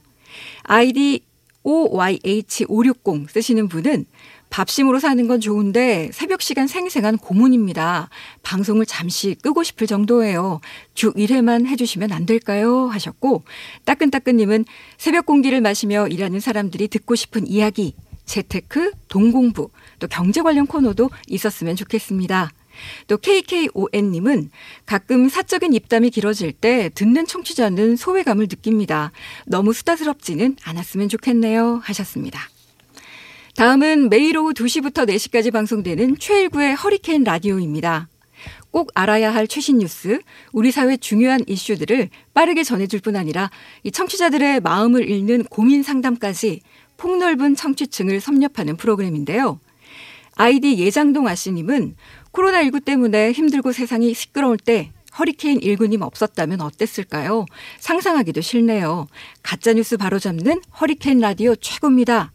[0.64, 1.24] 아이디
[1.64, 4.06] OYH560 쓰시는 분은
[4.52, 8.10] 밥심으로 사는 건 좋은데 새벽 시간 생생한 고문입니다.
[8.44, 10.60] 방송을 잠시 끄고 싶을 정도예요.
[10.94, 12.86] 주 1회만 해주시면 안 될까요?
[12.88, 13.44] 하셨고
[13.86, 14.66] 따끈따끈님은
[14.98, 21.76] 새벽 공기를 마시며 일하는 사람들이 듣고 싶은 이야기, 재테크, 동공부, 또 경제 관련 코너도 있었으면
[21.76, 22.52] 좋겠습니다.
[23.08, 24.50] 또 KKON님은
[24.86, 29.12] 가끔 사적인 입담이 길어질 때 듣는 청취자는 소외감을 느낍니다.
[29.46, 31.82] 너무 수다스럽지는 않았으면 좋겠네요.
[31.84, 32.50] 하셨습니다.
[33.62, 38.10] 다음은 매일 오후 2시부터 4시까지 방송되는 최일구의 허리케인 라디오입니다.
[38.72, 40.20] 꼭 알아야 할 최신 뉴스,
[40.52, 43.52] 우리 사회 중요한 이슈들을 빠르게 전해줄 뿐 아니라
[43.84, 46.62] 이 청취자들의 마음을 읽는 고민 상담까지
[46.98, 49.60] 폭넓은 청취층을 섭렵하는 프로그램인데요.
[50.34, 51.96] 아이디 예장동 아씨님은
[52.32, 57.46] 코로나19 때문에 힘들고 세상이 시끄러울 때 허리케인 1구님 없었다면 어땠을까요?
[57.78, 59.06] 상상하기도 싫네요.
[59.44, 62.32] 가짜뉴스 바로잡는 허리케인 라디오 최고입니다.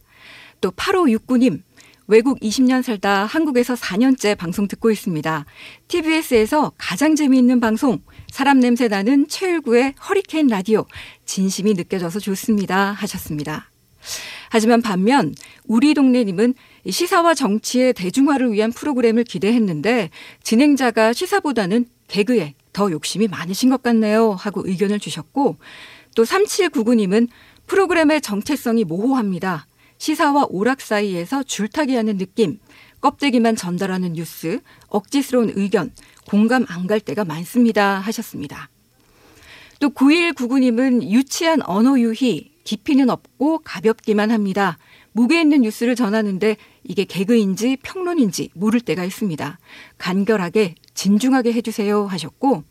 [0.61, 1.61] 또 8569님,
[2.07, 5.45] 외국 20년 살다 한국에서 4년째 방송 듣고 있습니다.
[5.89, 7.99] TBS에서 가장 재미있는 방송,
[8.31, 10.85] 사람 냄새 나는 최일구의 허리케인 라디오,
[11.25, 12.93] 진심이 느껴져서 좋습니다.
[12.93, 13.69] 하셨습니다.
[14.49, 16.53] 하지만 반면 우리 동네님은
[16.89, 20.09] 시사와 정치의 대중화를 위한 프로그램을 기대했는데
[20.43, 25.57] 진행자가 시사보다는 개그에 더 욕심이 많으신 것 같네요 하고 의견을 주셨고
[26.15, 27.27] 또 3799님은
[27.65, 29.66] 프로그램의 정체성이 모호합니다.
[29.97, 32.59] 시사와 오락 사이에서 줄타기하는 느낌,
[33.01, 35.91] 껍데기만 전달하는 뉴스, 억지스러운 의견,
[36.27, 38.69] 공감 안 갈 때가 많습니다 하셨습니다.
[39.79, 44.77] 또 9199님은 유치한 언어 유희, 깊이는 없고 가볍기만 합니다.
[45.11, 49.59] 무게 있는 뉴스를 전하는데 이게 개그인지 평론인지 모를 때가 있습니다.
[49.97, 52.63] 간결하게 진중하게 해주세요 하셨고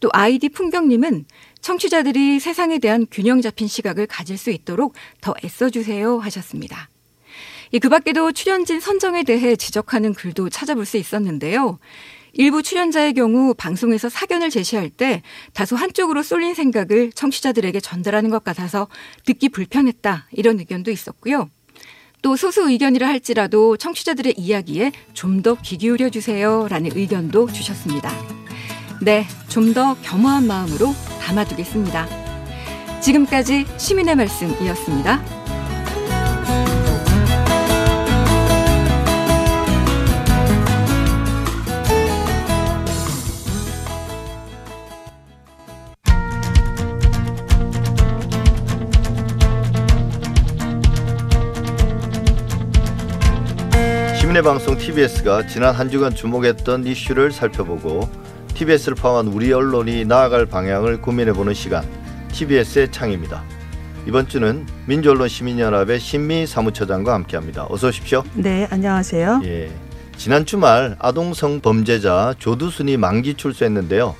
[0.00, 1.24] 또 아이디 풍경님은
[1.66, 6.88] 청취자들이 세상에 대한 균형 잡힌 시각을 가질 수 있도록 더 애써주세요 하셨습니다.
[7.82, 11.80] 그 밖에도 출연진 선정에 대해 지적하는 글도 찾아볼 수 있었는데요.
[12.34, 15.22] 일부 출연자의 경우 방송에서 사견을 제시할 때
[15.54, 18.86] 다소 한쪽으로 쏠린 생각을 청취자들에게 전달하는 것 같아서
[19.24, 21.50] 듣기 불편했다 이런 의견도 있었고요.
[22.22, 28.12] 또 소수 의견이라 할지라도 청취자들의 이야기에 좀 더 귀 기울여 주세요라는 의견도 주셨습니다.
[29.06, 30.92] 네, 좀 더 겸허한 마음으로
[31.22, 32.08] 담아두겠습니다.
[33.00, 35.20] 지금까지 시민의 말씀이었습니다.
[54.42, 58.08] 방송 TBS가 지난 한 주간 주목했던 이슈를 살펴보고
[58.56, 61.84] TBS를 포함한 우리 언론이 나아갈 방향을 고민해보는 시간
[62.32, 63.44] TBS의 창입니다.
[64.06, 67.66] 이번 주는 민주언론 시민연합의 신미 사무처장과 함께합니다.
[67.68, 68.22] 어서 오십시오.
[68.34, 69.42] 네, 안녕하세요.
[69.44, 69.70] 예,
[70.16, 74.14] 지난 주말 아동성 범죄자 조두순이 만기 출소했는데요.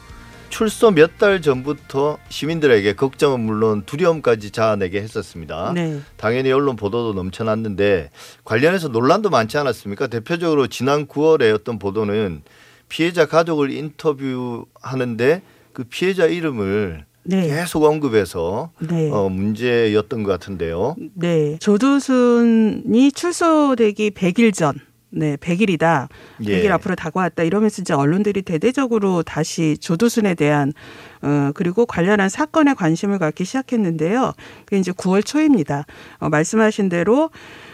[0.51, 5.73] 출소 몇 달 전부터 시민들에게 걱정은 물론 두려움까지 자아내게 했었습니다.
[5.75, 5.99] 네.
[6.19, 8.11] 당연히 언론 보도도 넘쳐났는데
[8.45, 10.09] 관련해서 논란도 많지 않았습니까?
[10.09, 12.43] 대표적으로 지난 9월에 어떤 보도는
[12.89, 17.49] 피해자 가족을 인터뷰하는데 그 피해자 이름을 네.
[17.49, 19.11] 계속 언급해서 네.
[19.11, 20.97] 어, 문제였던 것 같은데요.
[21.15, 21.59] 네.
[21.59, 24.75] 조두순이 출소되기 100일 전
[25.17, 26.09] 네, 100일이다.
[26.41, 26.69] 100일 예.
[26.69, 27.43] 앞으로 다가왔다.
[27.43, 30.75] 이러면서 이제 언론들이 대대적으로 다시 조두순에 대한
[31.23, 34.35] 어 그리고 관련한 사건에 관심을 갖기 시작했는데요.
[34.67, 35.87] 그게 이제 9월 초입니다.
[36.19, 37.31] 어 말씀하신 대로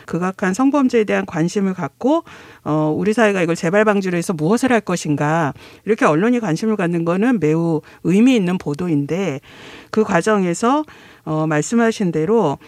[0.07, 2.23] 극악한 성범죄에 대한 관심을 갖고
[2.63, 5.53] 어 우리 사회가 이걸 재발 방지를 해서 무엇을 할 것인가
[5.85, 9.41] 이렇게 언론이 관심을 갖는 거는 매우 의미 있는 보도인데
[9.91, 10.85] 그 과정에서
[11.25, 12.59] 어 말씀하신 대로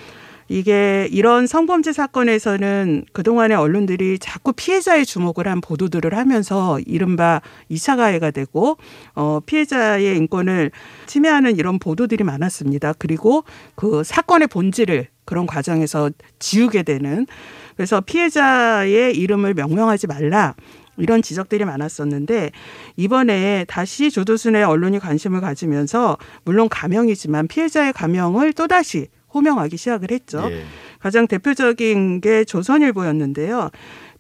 [0.49, 8.31] 이게 이런 성범죄 사건에서는 그동안의 언론들이 자꾸 피해자의 주목을 한 보도들을 하면서 이른바 이차 가해가
[8.31, 8.77] 되고
[9.15, 10.71] 어 피해자의 인권을
[11.07, 12.95] 침해하는 이런 보도들이 많았습니다.
[12.99, 17.27] 그리고 그 사건의 본질을 그런 과정에서 지우게 되는
[17.77, 20.55] 그래서 피해자의 이름을 명명하지 말라.
[20.97, 22.53] 이런 지적들이 많았었는데
[22.97, 30.47] 이번에 다시 조두순의 언론이 관심을 가지면서 물론 가명이지만 피해자의 가명을 또다시 호명하기 시작을 했죠.
[30.51, 30.65] 예.
[31.01, 33.71] 가장 대표적인 게 조선일보였는데요.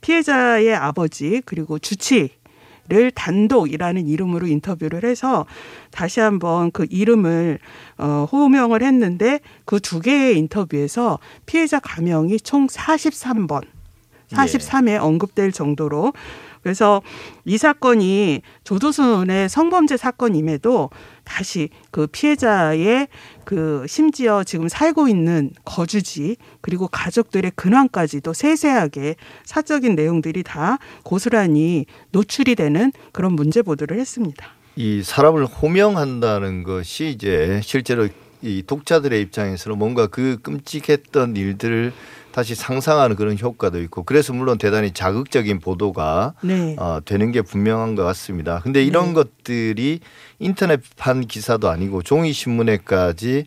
[0.00, 2.30] 피해자의 아버지 그리고 주치
[2.86, 5.46] 를 단독이라는 이름으로 인터뷰를 해서
[5.90, 7.58] 다시 한번 그 이름을
[7.96, 13.62] 어, 호명을 했는데 그 두 개의 인터뷰에서 피해자 가명이 총 43번,
[14.30, 14.96] 43회 예.
[14.96, 16.12] 언급될 정도로
[16.64, 17.02] 그래서
[17.44, 20.88] 이 사건이 조두순의 성범죄 사건임에도
[21.22, 23.08] 다시 그 피해자의
[23.44, 32.54] 그 심지어 지금 살고 있는 거주지 그리고 가족들의 근황까지도 세세하게 사적인 내용들이 다 고스란히 노출이
[32.54, 34.46] 되는 그런 문제 보도를 했습니다.
[34.76, 38.08] 이 사람을 호명한다는 것이 이제 실제로
[38.40, 41.92] 이 독자들의 입장에서는 뭔가 그 끔찍했던 일들을
[42.34, 46.74] 다시 상상하는 그런 효과도 있고 그래서 물론 대단히 자극적인 보도가 네.
[46.80, 48.58] 어, 되는 게 분명한 것 같습니다.
[48.64, 49.14] 근데 이런 네.
[49.14, 50.00] 것들이
[50.40, 53.46] 인터넷판 기사도 아니고 종이 신문에까지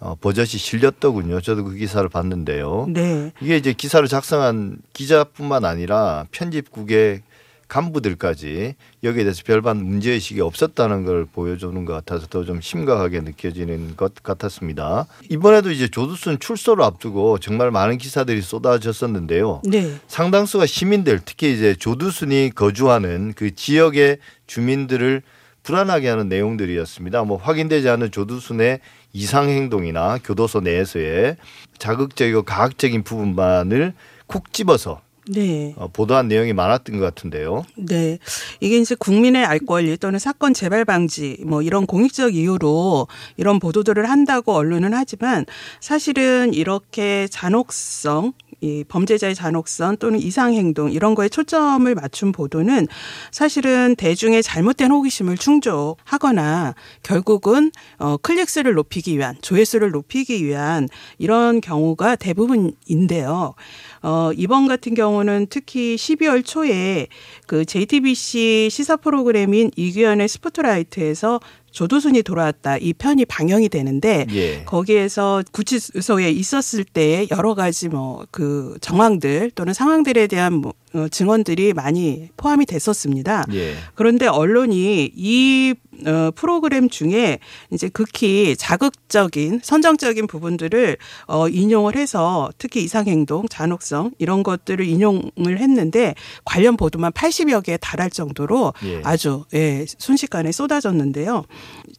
[0.00, 1.40] 어, 버젓이 실렸더군요.
[1.42, 2.86] 저도 그 기사를 봤는데요.
[2.88, 3.30] 네.
[3.40, 7.22] 이게 이제 기사를 작성한 기자뿐만 아니라 편집국의
[7.68, 14.22] 간부들까지 여기에 대해서 별반 문제의식이 없었다는 걸 보여주는 것 같아서 더 좀 심각하게 느껴지는 것
[14.22, 15.06] 같았습니다.
[15.30, 19.62] 이번에도 이제 조두순 출소를 앞두고 정말 많은 기사들이 쏟아졌었는데요.
[19.64, 19.94] 네.
[20.08, 25.22] 상당수가 시민들 특히 이제 조두순이 거주하는 그 지역의 주민들을
[25.62, 27.24] 불안하게 하는 내용들이었습니다.
[27.24, 28.80] 뭐 확인되지 않은 조두순의
[29.14, 31.36] 이상 행동이나 교도소 내에서의
[31.78, 33.94] 자극적이고 가학적인 부분만을
[34.26, 35.74] 콕 집어서 네.
[35.76, 37.64] 어, 보도한 내용이 많았던 것 같은데요.
[37.76, 38.18] 네.
[38.60, 44.08] 이게 이제 국민의 알 권리 또는 사건 재발 방지 뭐 이런 공익적 이유로 이런 보도들을
[44.08, 45.46] 한다고 언론은 하지만
[45.80, 48.32] 사실은 이렇게 잔혹성
[48.64, 52.88] 이 범죄자의 잔혹성 또는 이상 행동 이런 거에 초점을 맞춘 보도는
[53.30, 62.16] 사실은 대중의 잘못된 호기심을 충족하거나 결국은 어 클릭수를 높이기 위한 조회수를 높이기 위한 이런 경우가
[62.16, 63.54] 대부분인데요.
[64.02, 67.08] 어, 이번 같은 경우는 특히 12월 초에
[67.46, 71.40] 그 JTBC 시사 프로그램인 이규현의 스포트라이트에서
[71.74, 74.64] 조두순이 돌아왔다 이 편이 방영이 되는데 예.
[74.64, 81.72] 거기에서 구치소에 있었을 때 여러 가지 뭐 그 정황들 또는 상황들에 대한 뭐 어, 증언들이
[81.72, 83.44] 많이 포함이 됐었습니다.
[83.52, 83.74] 예.
[83.94, 85.74] 그런데 언론이 이
[86.06, 87.38] 어, 프로그램 중에
[87.70, 96.14] 이제 극히 자극적인 선정적인 부분들을 어, 인용을 해서 특히 이상행동, 잔혹성 이런 것들을 인용을 했는데
[96.44, 99.00] 관련 보도만 80여 개에 달할 정도로 예.
[99.04, 101.44] 아주 예, 순식간에 쏟아졌는데요.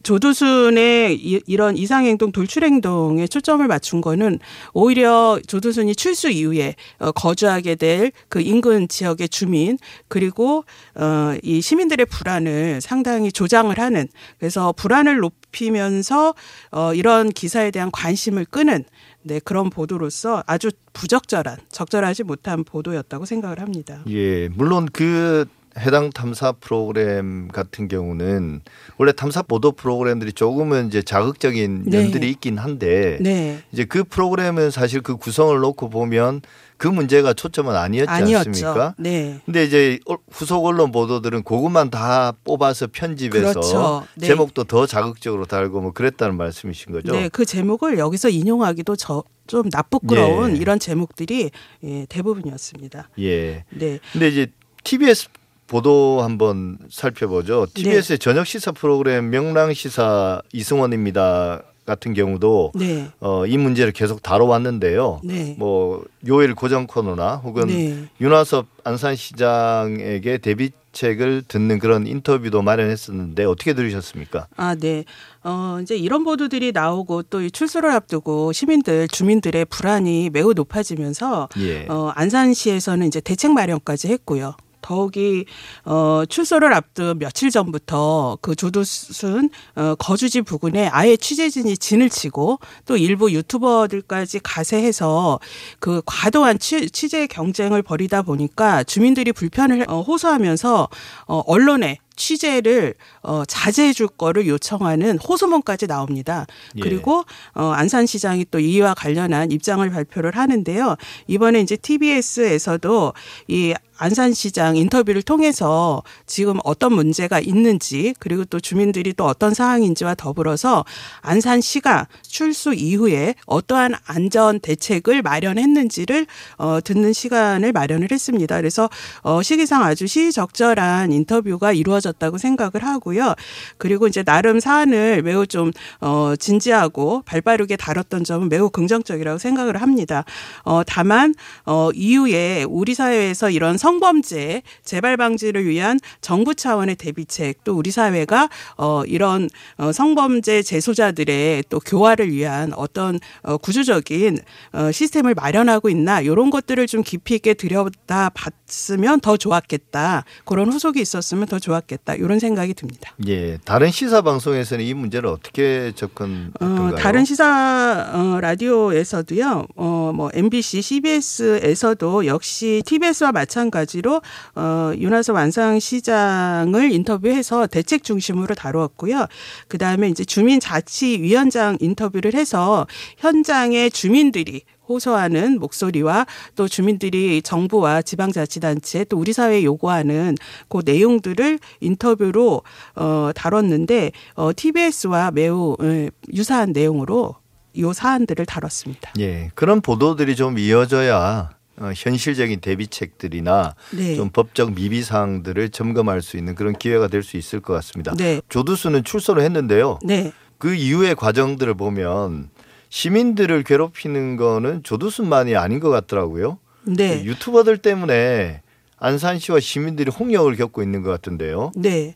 [0.02, 4.38] 조두순의 이, 이런 이상행동, 돌출행동에 초점을 맞춘 거는
[4.72, 9.78] 오히려 조두순이 출소 이후에 어, 거주하게 될 그 인근 지역의 주민
[10.08, 14.08] 그리고 어, 이 시민들의 불안을 상당히 조장을 하는
[14.38, 16.34] 그래서 불안을 높이면서
[16.72, 18.84] 어, 이런 기사에 대한 관심을 끄는
[19.22, 24.02] 네, 그런 보도로서 아주 부적절한 적절하지 못한 보도였다고 생각을 합니다.
[24.08, 25.46] 예, 물론 그
[25.78, 28.62] 해당 탐사 프로그램 같은 경우는
[28.96, 32.02] 원래 탐사 보도 프로그램들이 조금은 이제 자극적인 네.
[32.02, 33.62] 면들이 있긴 한데 네.
[33.72, 36.40] 이제 그 프로그램은 사실 그 구성을 놓고 보면
[36.78, 38.48] 그 문제가 초점은 아니었지 아니었죠.
[38.48, 38.94] 않습니까?
[38.98, 39.40] 네.
[39.44, 39.98] 근데 이제
[40.30, 44.06] 후속 언론 보도들은 그것만 다 뽑아서 편집해서 그렇죠.
[44.14, 44.26] 네.
[44.26, 47.12] 제목도 더 자극적으로 달고 뭐 그랬다는 말씀이신 거죠?
[47.12, 50.60] 네, 그 제목을 여기서 인용하기도 저, 좀 나쁘끄러운 예.
[50.60, 51.50] 이런 제목들이
[51.84, 53.10] 예, 대부분이었습니다.
[53.20, 53.64] 예.
[53.70, 53.98] 네.
[54.12, 54.46] 근데 이제
[54.84, 55.28] TBS
[55.66, 57.66] 보도 한번 살펴보죠.
[57.74, 58.16] TBS의 네.
[58.18, 61.62] 저녁 시사 프로그램 명랑 시사 이승원입니다.
[61.86, 63.08] 같은 경우도 네.
[63.20, 65.20] 어, 이 문제를 계속 다뤄왔는데요.
[65.24, 65.54] 네.
[65.56, 68.08] 뭐 요일 고정 코너나 혹은 네.
[68.20, 74.48] 윤화섭 안산시장에게 대비책을 듣는 그런 인터뷰도 마련했었는데 어떻게 들으셨습니까?
[74.56, 75.04] 아, 네.
[75.44, 81.86] 어, 이제 이런 보도들이 나오고 또 출소를 앞두고 시민들, 주민들의 불안이 매우 높아지면서 예.
[81.88, 84.56] 어, 안산시에서는 이제 대책 마련까지 했고요.
[84.80, 85.44] 더욱이
[85.84, 92.96] 어 출소를 앞둔 며칠 전부터 그 조두순 어 거주지 부근에 아예 취재진이 진을 치고 또
[92.96, 95.40] 일부 유튜버들까지 가세해서
[95.80, 100.88] 그 과도한 취, 취재 경쟁을 벌이다 보니까 주민들이 불편을 어, 호소하면서
[101.26, 106.46] 어 언론에 취재를 어, 자제해 줄 거를 요청하는 호소문까지 나옵니다.
[106.76, 106.80] 예.
[106.80, 110.96] 그리고 어, 안산시장이 또 이와 관련한 입장을 발표를 하는데요.
[111.28, 113.12] 이번에 이제 TBS에서도
[113.48, 120.84] 이 안산시장 인터뷰를 통해서 지금 어떤 문제가 있는지 그리고 또 주민들이 또 어떤 상황인지와 더불어서
[121.22, 126.26] 안산시가 출소 이후에 어떠한 안전 대책을 마련했는지를
[126.58, 128.56] 어, 듣는 시간을 마련을 했습니다.
[128.56, 128.88] 그래서
[129.22, 133.34] 어, 시기상 아주 시적절한 인터뷰가 이루어졌 다고 생각을 하고요.
[133.78, 140.24] 그리고 이제 나름 사안을 매우 좀 어, 진지하고 발빠르게 다뤘던 점은 매우 긍정적이라고 생각을 합니다.
[140.64, 141.34] 어, 다만
[141.64, 148.48] 어, 이후에 우리 사회에서 이런 성범죄 재발 방지를 위한 정부 차원의 대비책 또 우리 사회가
[148.76, 154.38] 어 이런 어 성범죄 재소자들의 또 교화를 위한 어떤 어 구조적인
[154.72, 160.24] 어 시스템을 마련하고 있나 이런 것들을 좀 깊이 있게 들여다 봤으면 더 좋았겠다.
[160.44, 161.95] 그런 후속이 있었으면 더 좋았겠다.
[162.14, 163.12] 이런 생각이 듭니다.
[163.26, 163.58] 예.
[163.64, 166.94] 다른 시사 방송에서는 이 문제를 어떻게 접근했던가요?
[166.94, 169.66] 어, 다른 시사 어, 라디오에서도요.
[169.76, 174.20] 어 뭐 MBC, CBS에서도 역시 TBS와 마찬가지 마찬가지로
[174.54, 179.26] 어, 윤하섭 완상시장을 인터뷰해서 대책 중심으로 다루었고요.
[179.68, 182.86] 그 다음에 이제 주민자치위원장 인터뷰를 해서
[183.18, 190.34] 현장의 주민들이 호소하는 목소리와 또 주민들이 정부와 지방자치단체 또 우리 사회에 요구하는
[190.68, 192.62] 그 내용들을 인터뷰로
[192.96, 197.34] 어 다뤘는데 어 TBS와 매우 예, 유사한 내용으로
[197.78, 199.12] 요 사안들을 다뤘습니다.
[199.18, 199.50] 예.
[199.54, 204.14] 그런 보도들이 좀 이어져야 어, 현실적인 대비책들이나 네.
[204.16, 208.14] 좀 법적 미비 사항들을 점검할 수 있는 그런 기회가 될 수 있을 것 같습니다.
[208.16, 208.40] 네.
[208.48, 209.98] 조두수는 출소를 했는데요.
[210.02, 210.32] 네.
[210.58, 212.48] 그 이후의 과정들을 보면
[212.88, 216.58] 시민들을 괴롭히는 거는 조두순만이 아닌 것 같더라고요.
[216.84, 217.24] 네.
[217.24, 218.62] 유튜버들 때문에
[218.98, 221.72] 안산시와 시민들이 홍역을 겪고 있는 것 같은데요.
[221.76, 222.14] 네.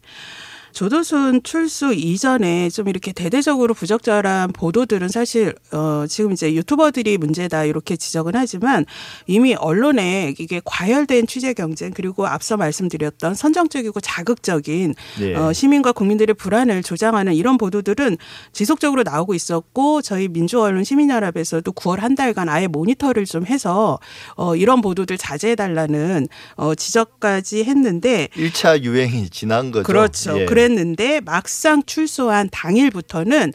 [0.73, 7.97] 조도순 출소 이전에 좀 이렇게 대대적으로 부적절한 보도들은 사실 어 지금 이제 유튜버들이 문제다 이렇게
[7.97, 8.87] 지적은 하지만
[9.27, 15.35] 이미 언론에 이게 과열된 취재 경쟁 그리고 앞서 말씀드렸던 선정적이고 자극적인 네.
[15.35, 18.17] 어 시민과 국민들의 불안을 조장하는 이런 보도들은
[18.53, 23.99] 지속적으로 나오고 있었고 저희 민주언론 시민연합에서도 9월 한 달간 아예 모니터를 좀 해서
[24.37, 29.85] 어 이런 보도들 자제해 달라는 어 지적까지 했는데 1차 유행이 지난 거죠.
[29.85, 30.41] 그렇죠.
[30.41, 30.45] 예.
[30.61, 33.53] 그랬는데 막상 출소한 당일부터는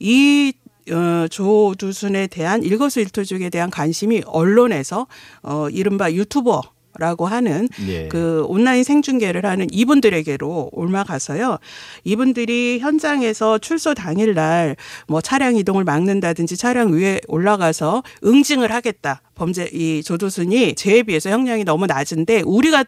[0.00, 0.52] 이
[0.90, 5.06] 어, 조두순에 대한 일거수일투족에 대한 관심이 언론에서
[5.42, 6.62] 어, 이른바 유튜버
[6.98, 8.08] 라고 하는 예.
[8.08, 11.58] 그 온라인 생중계를 하는 이분들에게로 올라가서요.
[12.02, 14.74] 이분들이 현장에서 출소 당일 날
[15.06, 19.22] 뭐 차량 이동을 막는다든지 차량 위에 올라가서 응징을 하겠다.
[19.36, 22.84] 범죄 이 조두순이 죄에 비해서 형량이 너무 낮은데 우리가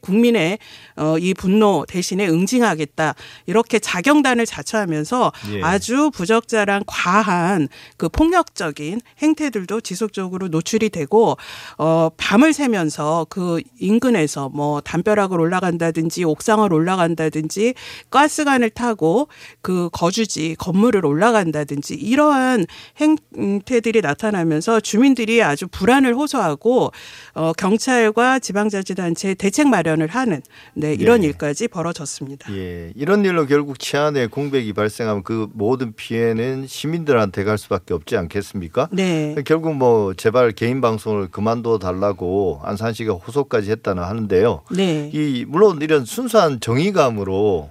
[0.00, 0.58] 국민의
[0.96, 3.14] 어, 이 분노 대신에 응징하겠다
[3.46, 5.62] 이렇게 자경단을 자처하면서 예.
[5.62, 11.36] 아주 부적절한 과한 그 폭력적인 행태들도 지속적으로 노출이 되고
[11.78, 17.74] 어, 밤을 새면서 그 인근에서 뭐 담벼락을 올라간다든지 옥상을 올라간다든지
[18.10, 19.28] 가스관을 타고
[19.62, 22.66] 그 거주지 건물을 올라간다든지 이러한
[23.00, 26.92] 행태들이 나타나면서 주민들이 아주 불안을 호소하고
[27.34, 30.42] 어, 경찰과 지방자치단체 대책 마련 마련을 하는
[30.74, 31.28] 네, 이런 예.
[31.28, 32.52] 일까지 벌어졌습니다.
[32.54, 32.92] 예.
[32.94, 38.88] 이런 일로 결국 치안의 공백이 발생하면 그 모든 피해는 시민들한테 갈 수밖에 없지 않겠습니까?
[38.92, 39.34] 네.
[39.46, 44.62] 결국 뭐 제발 개인 방송을 그만둬 달라고 안산시가 호소까지 했다는 하는데요.
[44.70, 45.10] 네.
[45.12, 47.70] 이 물론 이런 순수한 정의감으로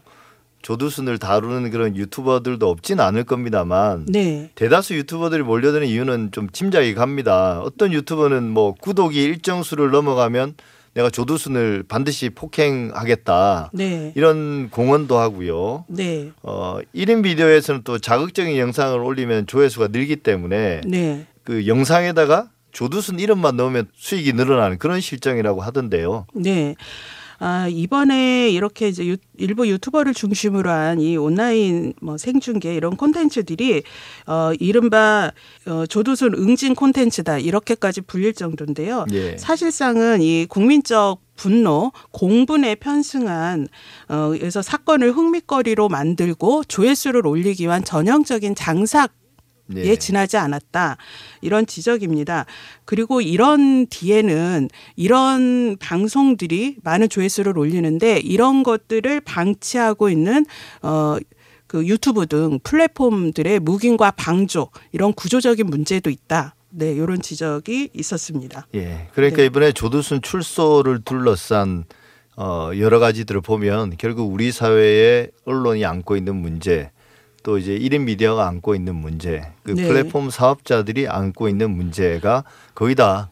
[0.63, 4.49] 조두순을 다루는 그런 유튜버들도 없진 않을 겁니다만 네.
[4.55, 7.61] 대다수 유튜버들이 몰려드는 이유는 좀 짐작이 갑니다.
[7.61, 10.55] 어떤 유튜버는 뭐 구독이 일정 수를 넘어가면
[10.97, 13.69] 내가 조두순을 반드시 폭행하겠다.
[13.71, 14.11] 네.
[14.15, 15.85] 이런 공언도 하고요.
[15.87, 16.31] 네.
[16.41, 21.27] 어, 1인 비디오에서는 또 자극적인 영상을 올리면 조회수가 늘기 때문에 네.
[21.43, 26.25] 그 영상에다가 조두순 이름만 넣으면 수익이 늘어나는 그런 실정이라고 하던데요.
[26.33, 26.73] 네.
[27.39, 33.83] 아, 이번에 이렇게 이제 유, 일부 유튜버를 중심으로 한 이 온라인 뭐 생중계 이런 콘텐츠들이
[34.25, 35.31] 어 이른바
[35.67, 39.05] 어 조두순 응징 콘텐츠다 이렇게까지 불릴 정도인데요.
[39.11, 39.37] 예.
[39.37, 43.67] 사실상은 이 국민적 분노, 공분에 편승한
[44.09, 49.11] 어 그래서 사건을 흥미거리로 만들고 조회수를 올리기 위한 전형적인 장삭
[49.75, 49.83] 예.
[49.83, 50.97] 예, 지나지 않았다.
[51.41, 52.45] 이런 지적입니다.
[52.85, 60.45] 그리고 이런 뒤에는 이런 방송들이 많은 조회수를 올리는데 이런 것들을 방치하고 있는
[60.81, 61.17] 어,
[61.67, 66.55] 그 유튜브 등 플랫폼들의 묵인과 방조 이런 구조적인 문제도 있다.
[66.69, 68.67] 네, 이런 지적이 있었습니다.
[68.75, 69.07] 예.
[69.13, 69.45] 그러니까 네.
[69.45, 71.85] 이번에 조두순 출소를 둘러싼
[72.35, 76.91] 어, 여러 가지들을 보면 결국 우리 사회의 언론이 안고 있는 문제
[77.43, 79.87] 또 이제 1인 미디어가 안고 있는 문제, 그 네.
[79.87, 82.43] 플랫폼 사업자들이 안고 있는 문제가
[82.75, 83.29] 거의 다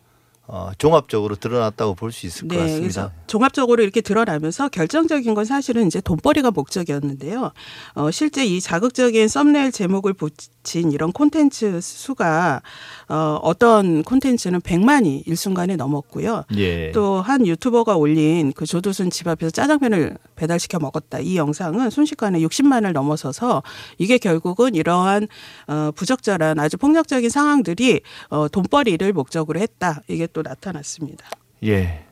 [0.48, 3.12] 어, 종합적으로 드러났다고 볼 수 있을 네, 것 같습니다.
[3.28, 7.52] 종합적으로 이렇게 드러나면서 결정적인 건 사실은 이제 돈벌이가 목적이었는데요.
[7.96, 12.62] 어, 실제 이 자극적인 썸네일 제목을 붙인 이런 콘텐츠 수가
[13.10, 16.44] 어, 어떤 콘텐츠는 100만이 일순간에 넘었고요.
[16.58, 16.92] 예.
[16.92, 21.20] 또한 유튜버가 올린 그 조두순 집 앞에서 짜장면을 배달시켜 먹었다.
[21.20, 23.64] 이 영상은 순식간에 60만을 넘어서서
[23.98, 25.28] 이게 결국은 이러한
[25.68, 30.02] 어, 부적절한 아주 폭력적인 상황들이 어, 돈벌이를 목적으로 했다.
[30.08, 31.30] 이게 또 나타났습니다.
[31.64, 32.06] 예.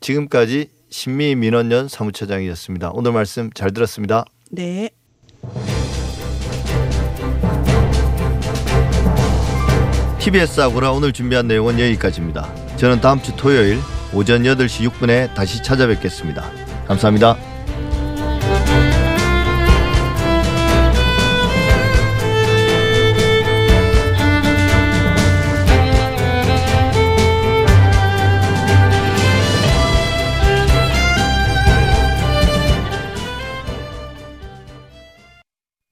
[0.00, 2.90] 지금까지 신미 민원연 사무처장이었습니다.
[2.94, 4.24] 오늘 말씀 잘 들었습니다.
[4.50, 4.90] 네.
[10.18, 12.52] TBS 아고라 오늘 준비한 내용은 여기까지입니다.
[12.76, 13.78] 저는 다음 주 토요일
[14.14, 16.50] 오전 8시 6분에 다시 찾아뵙겠습니다.
[16.86, 17.55] 감사합니다.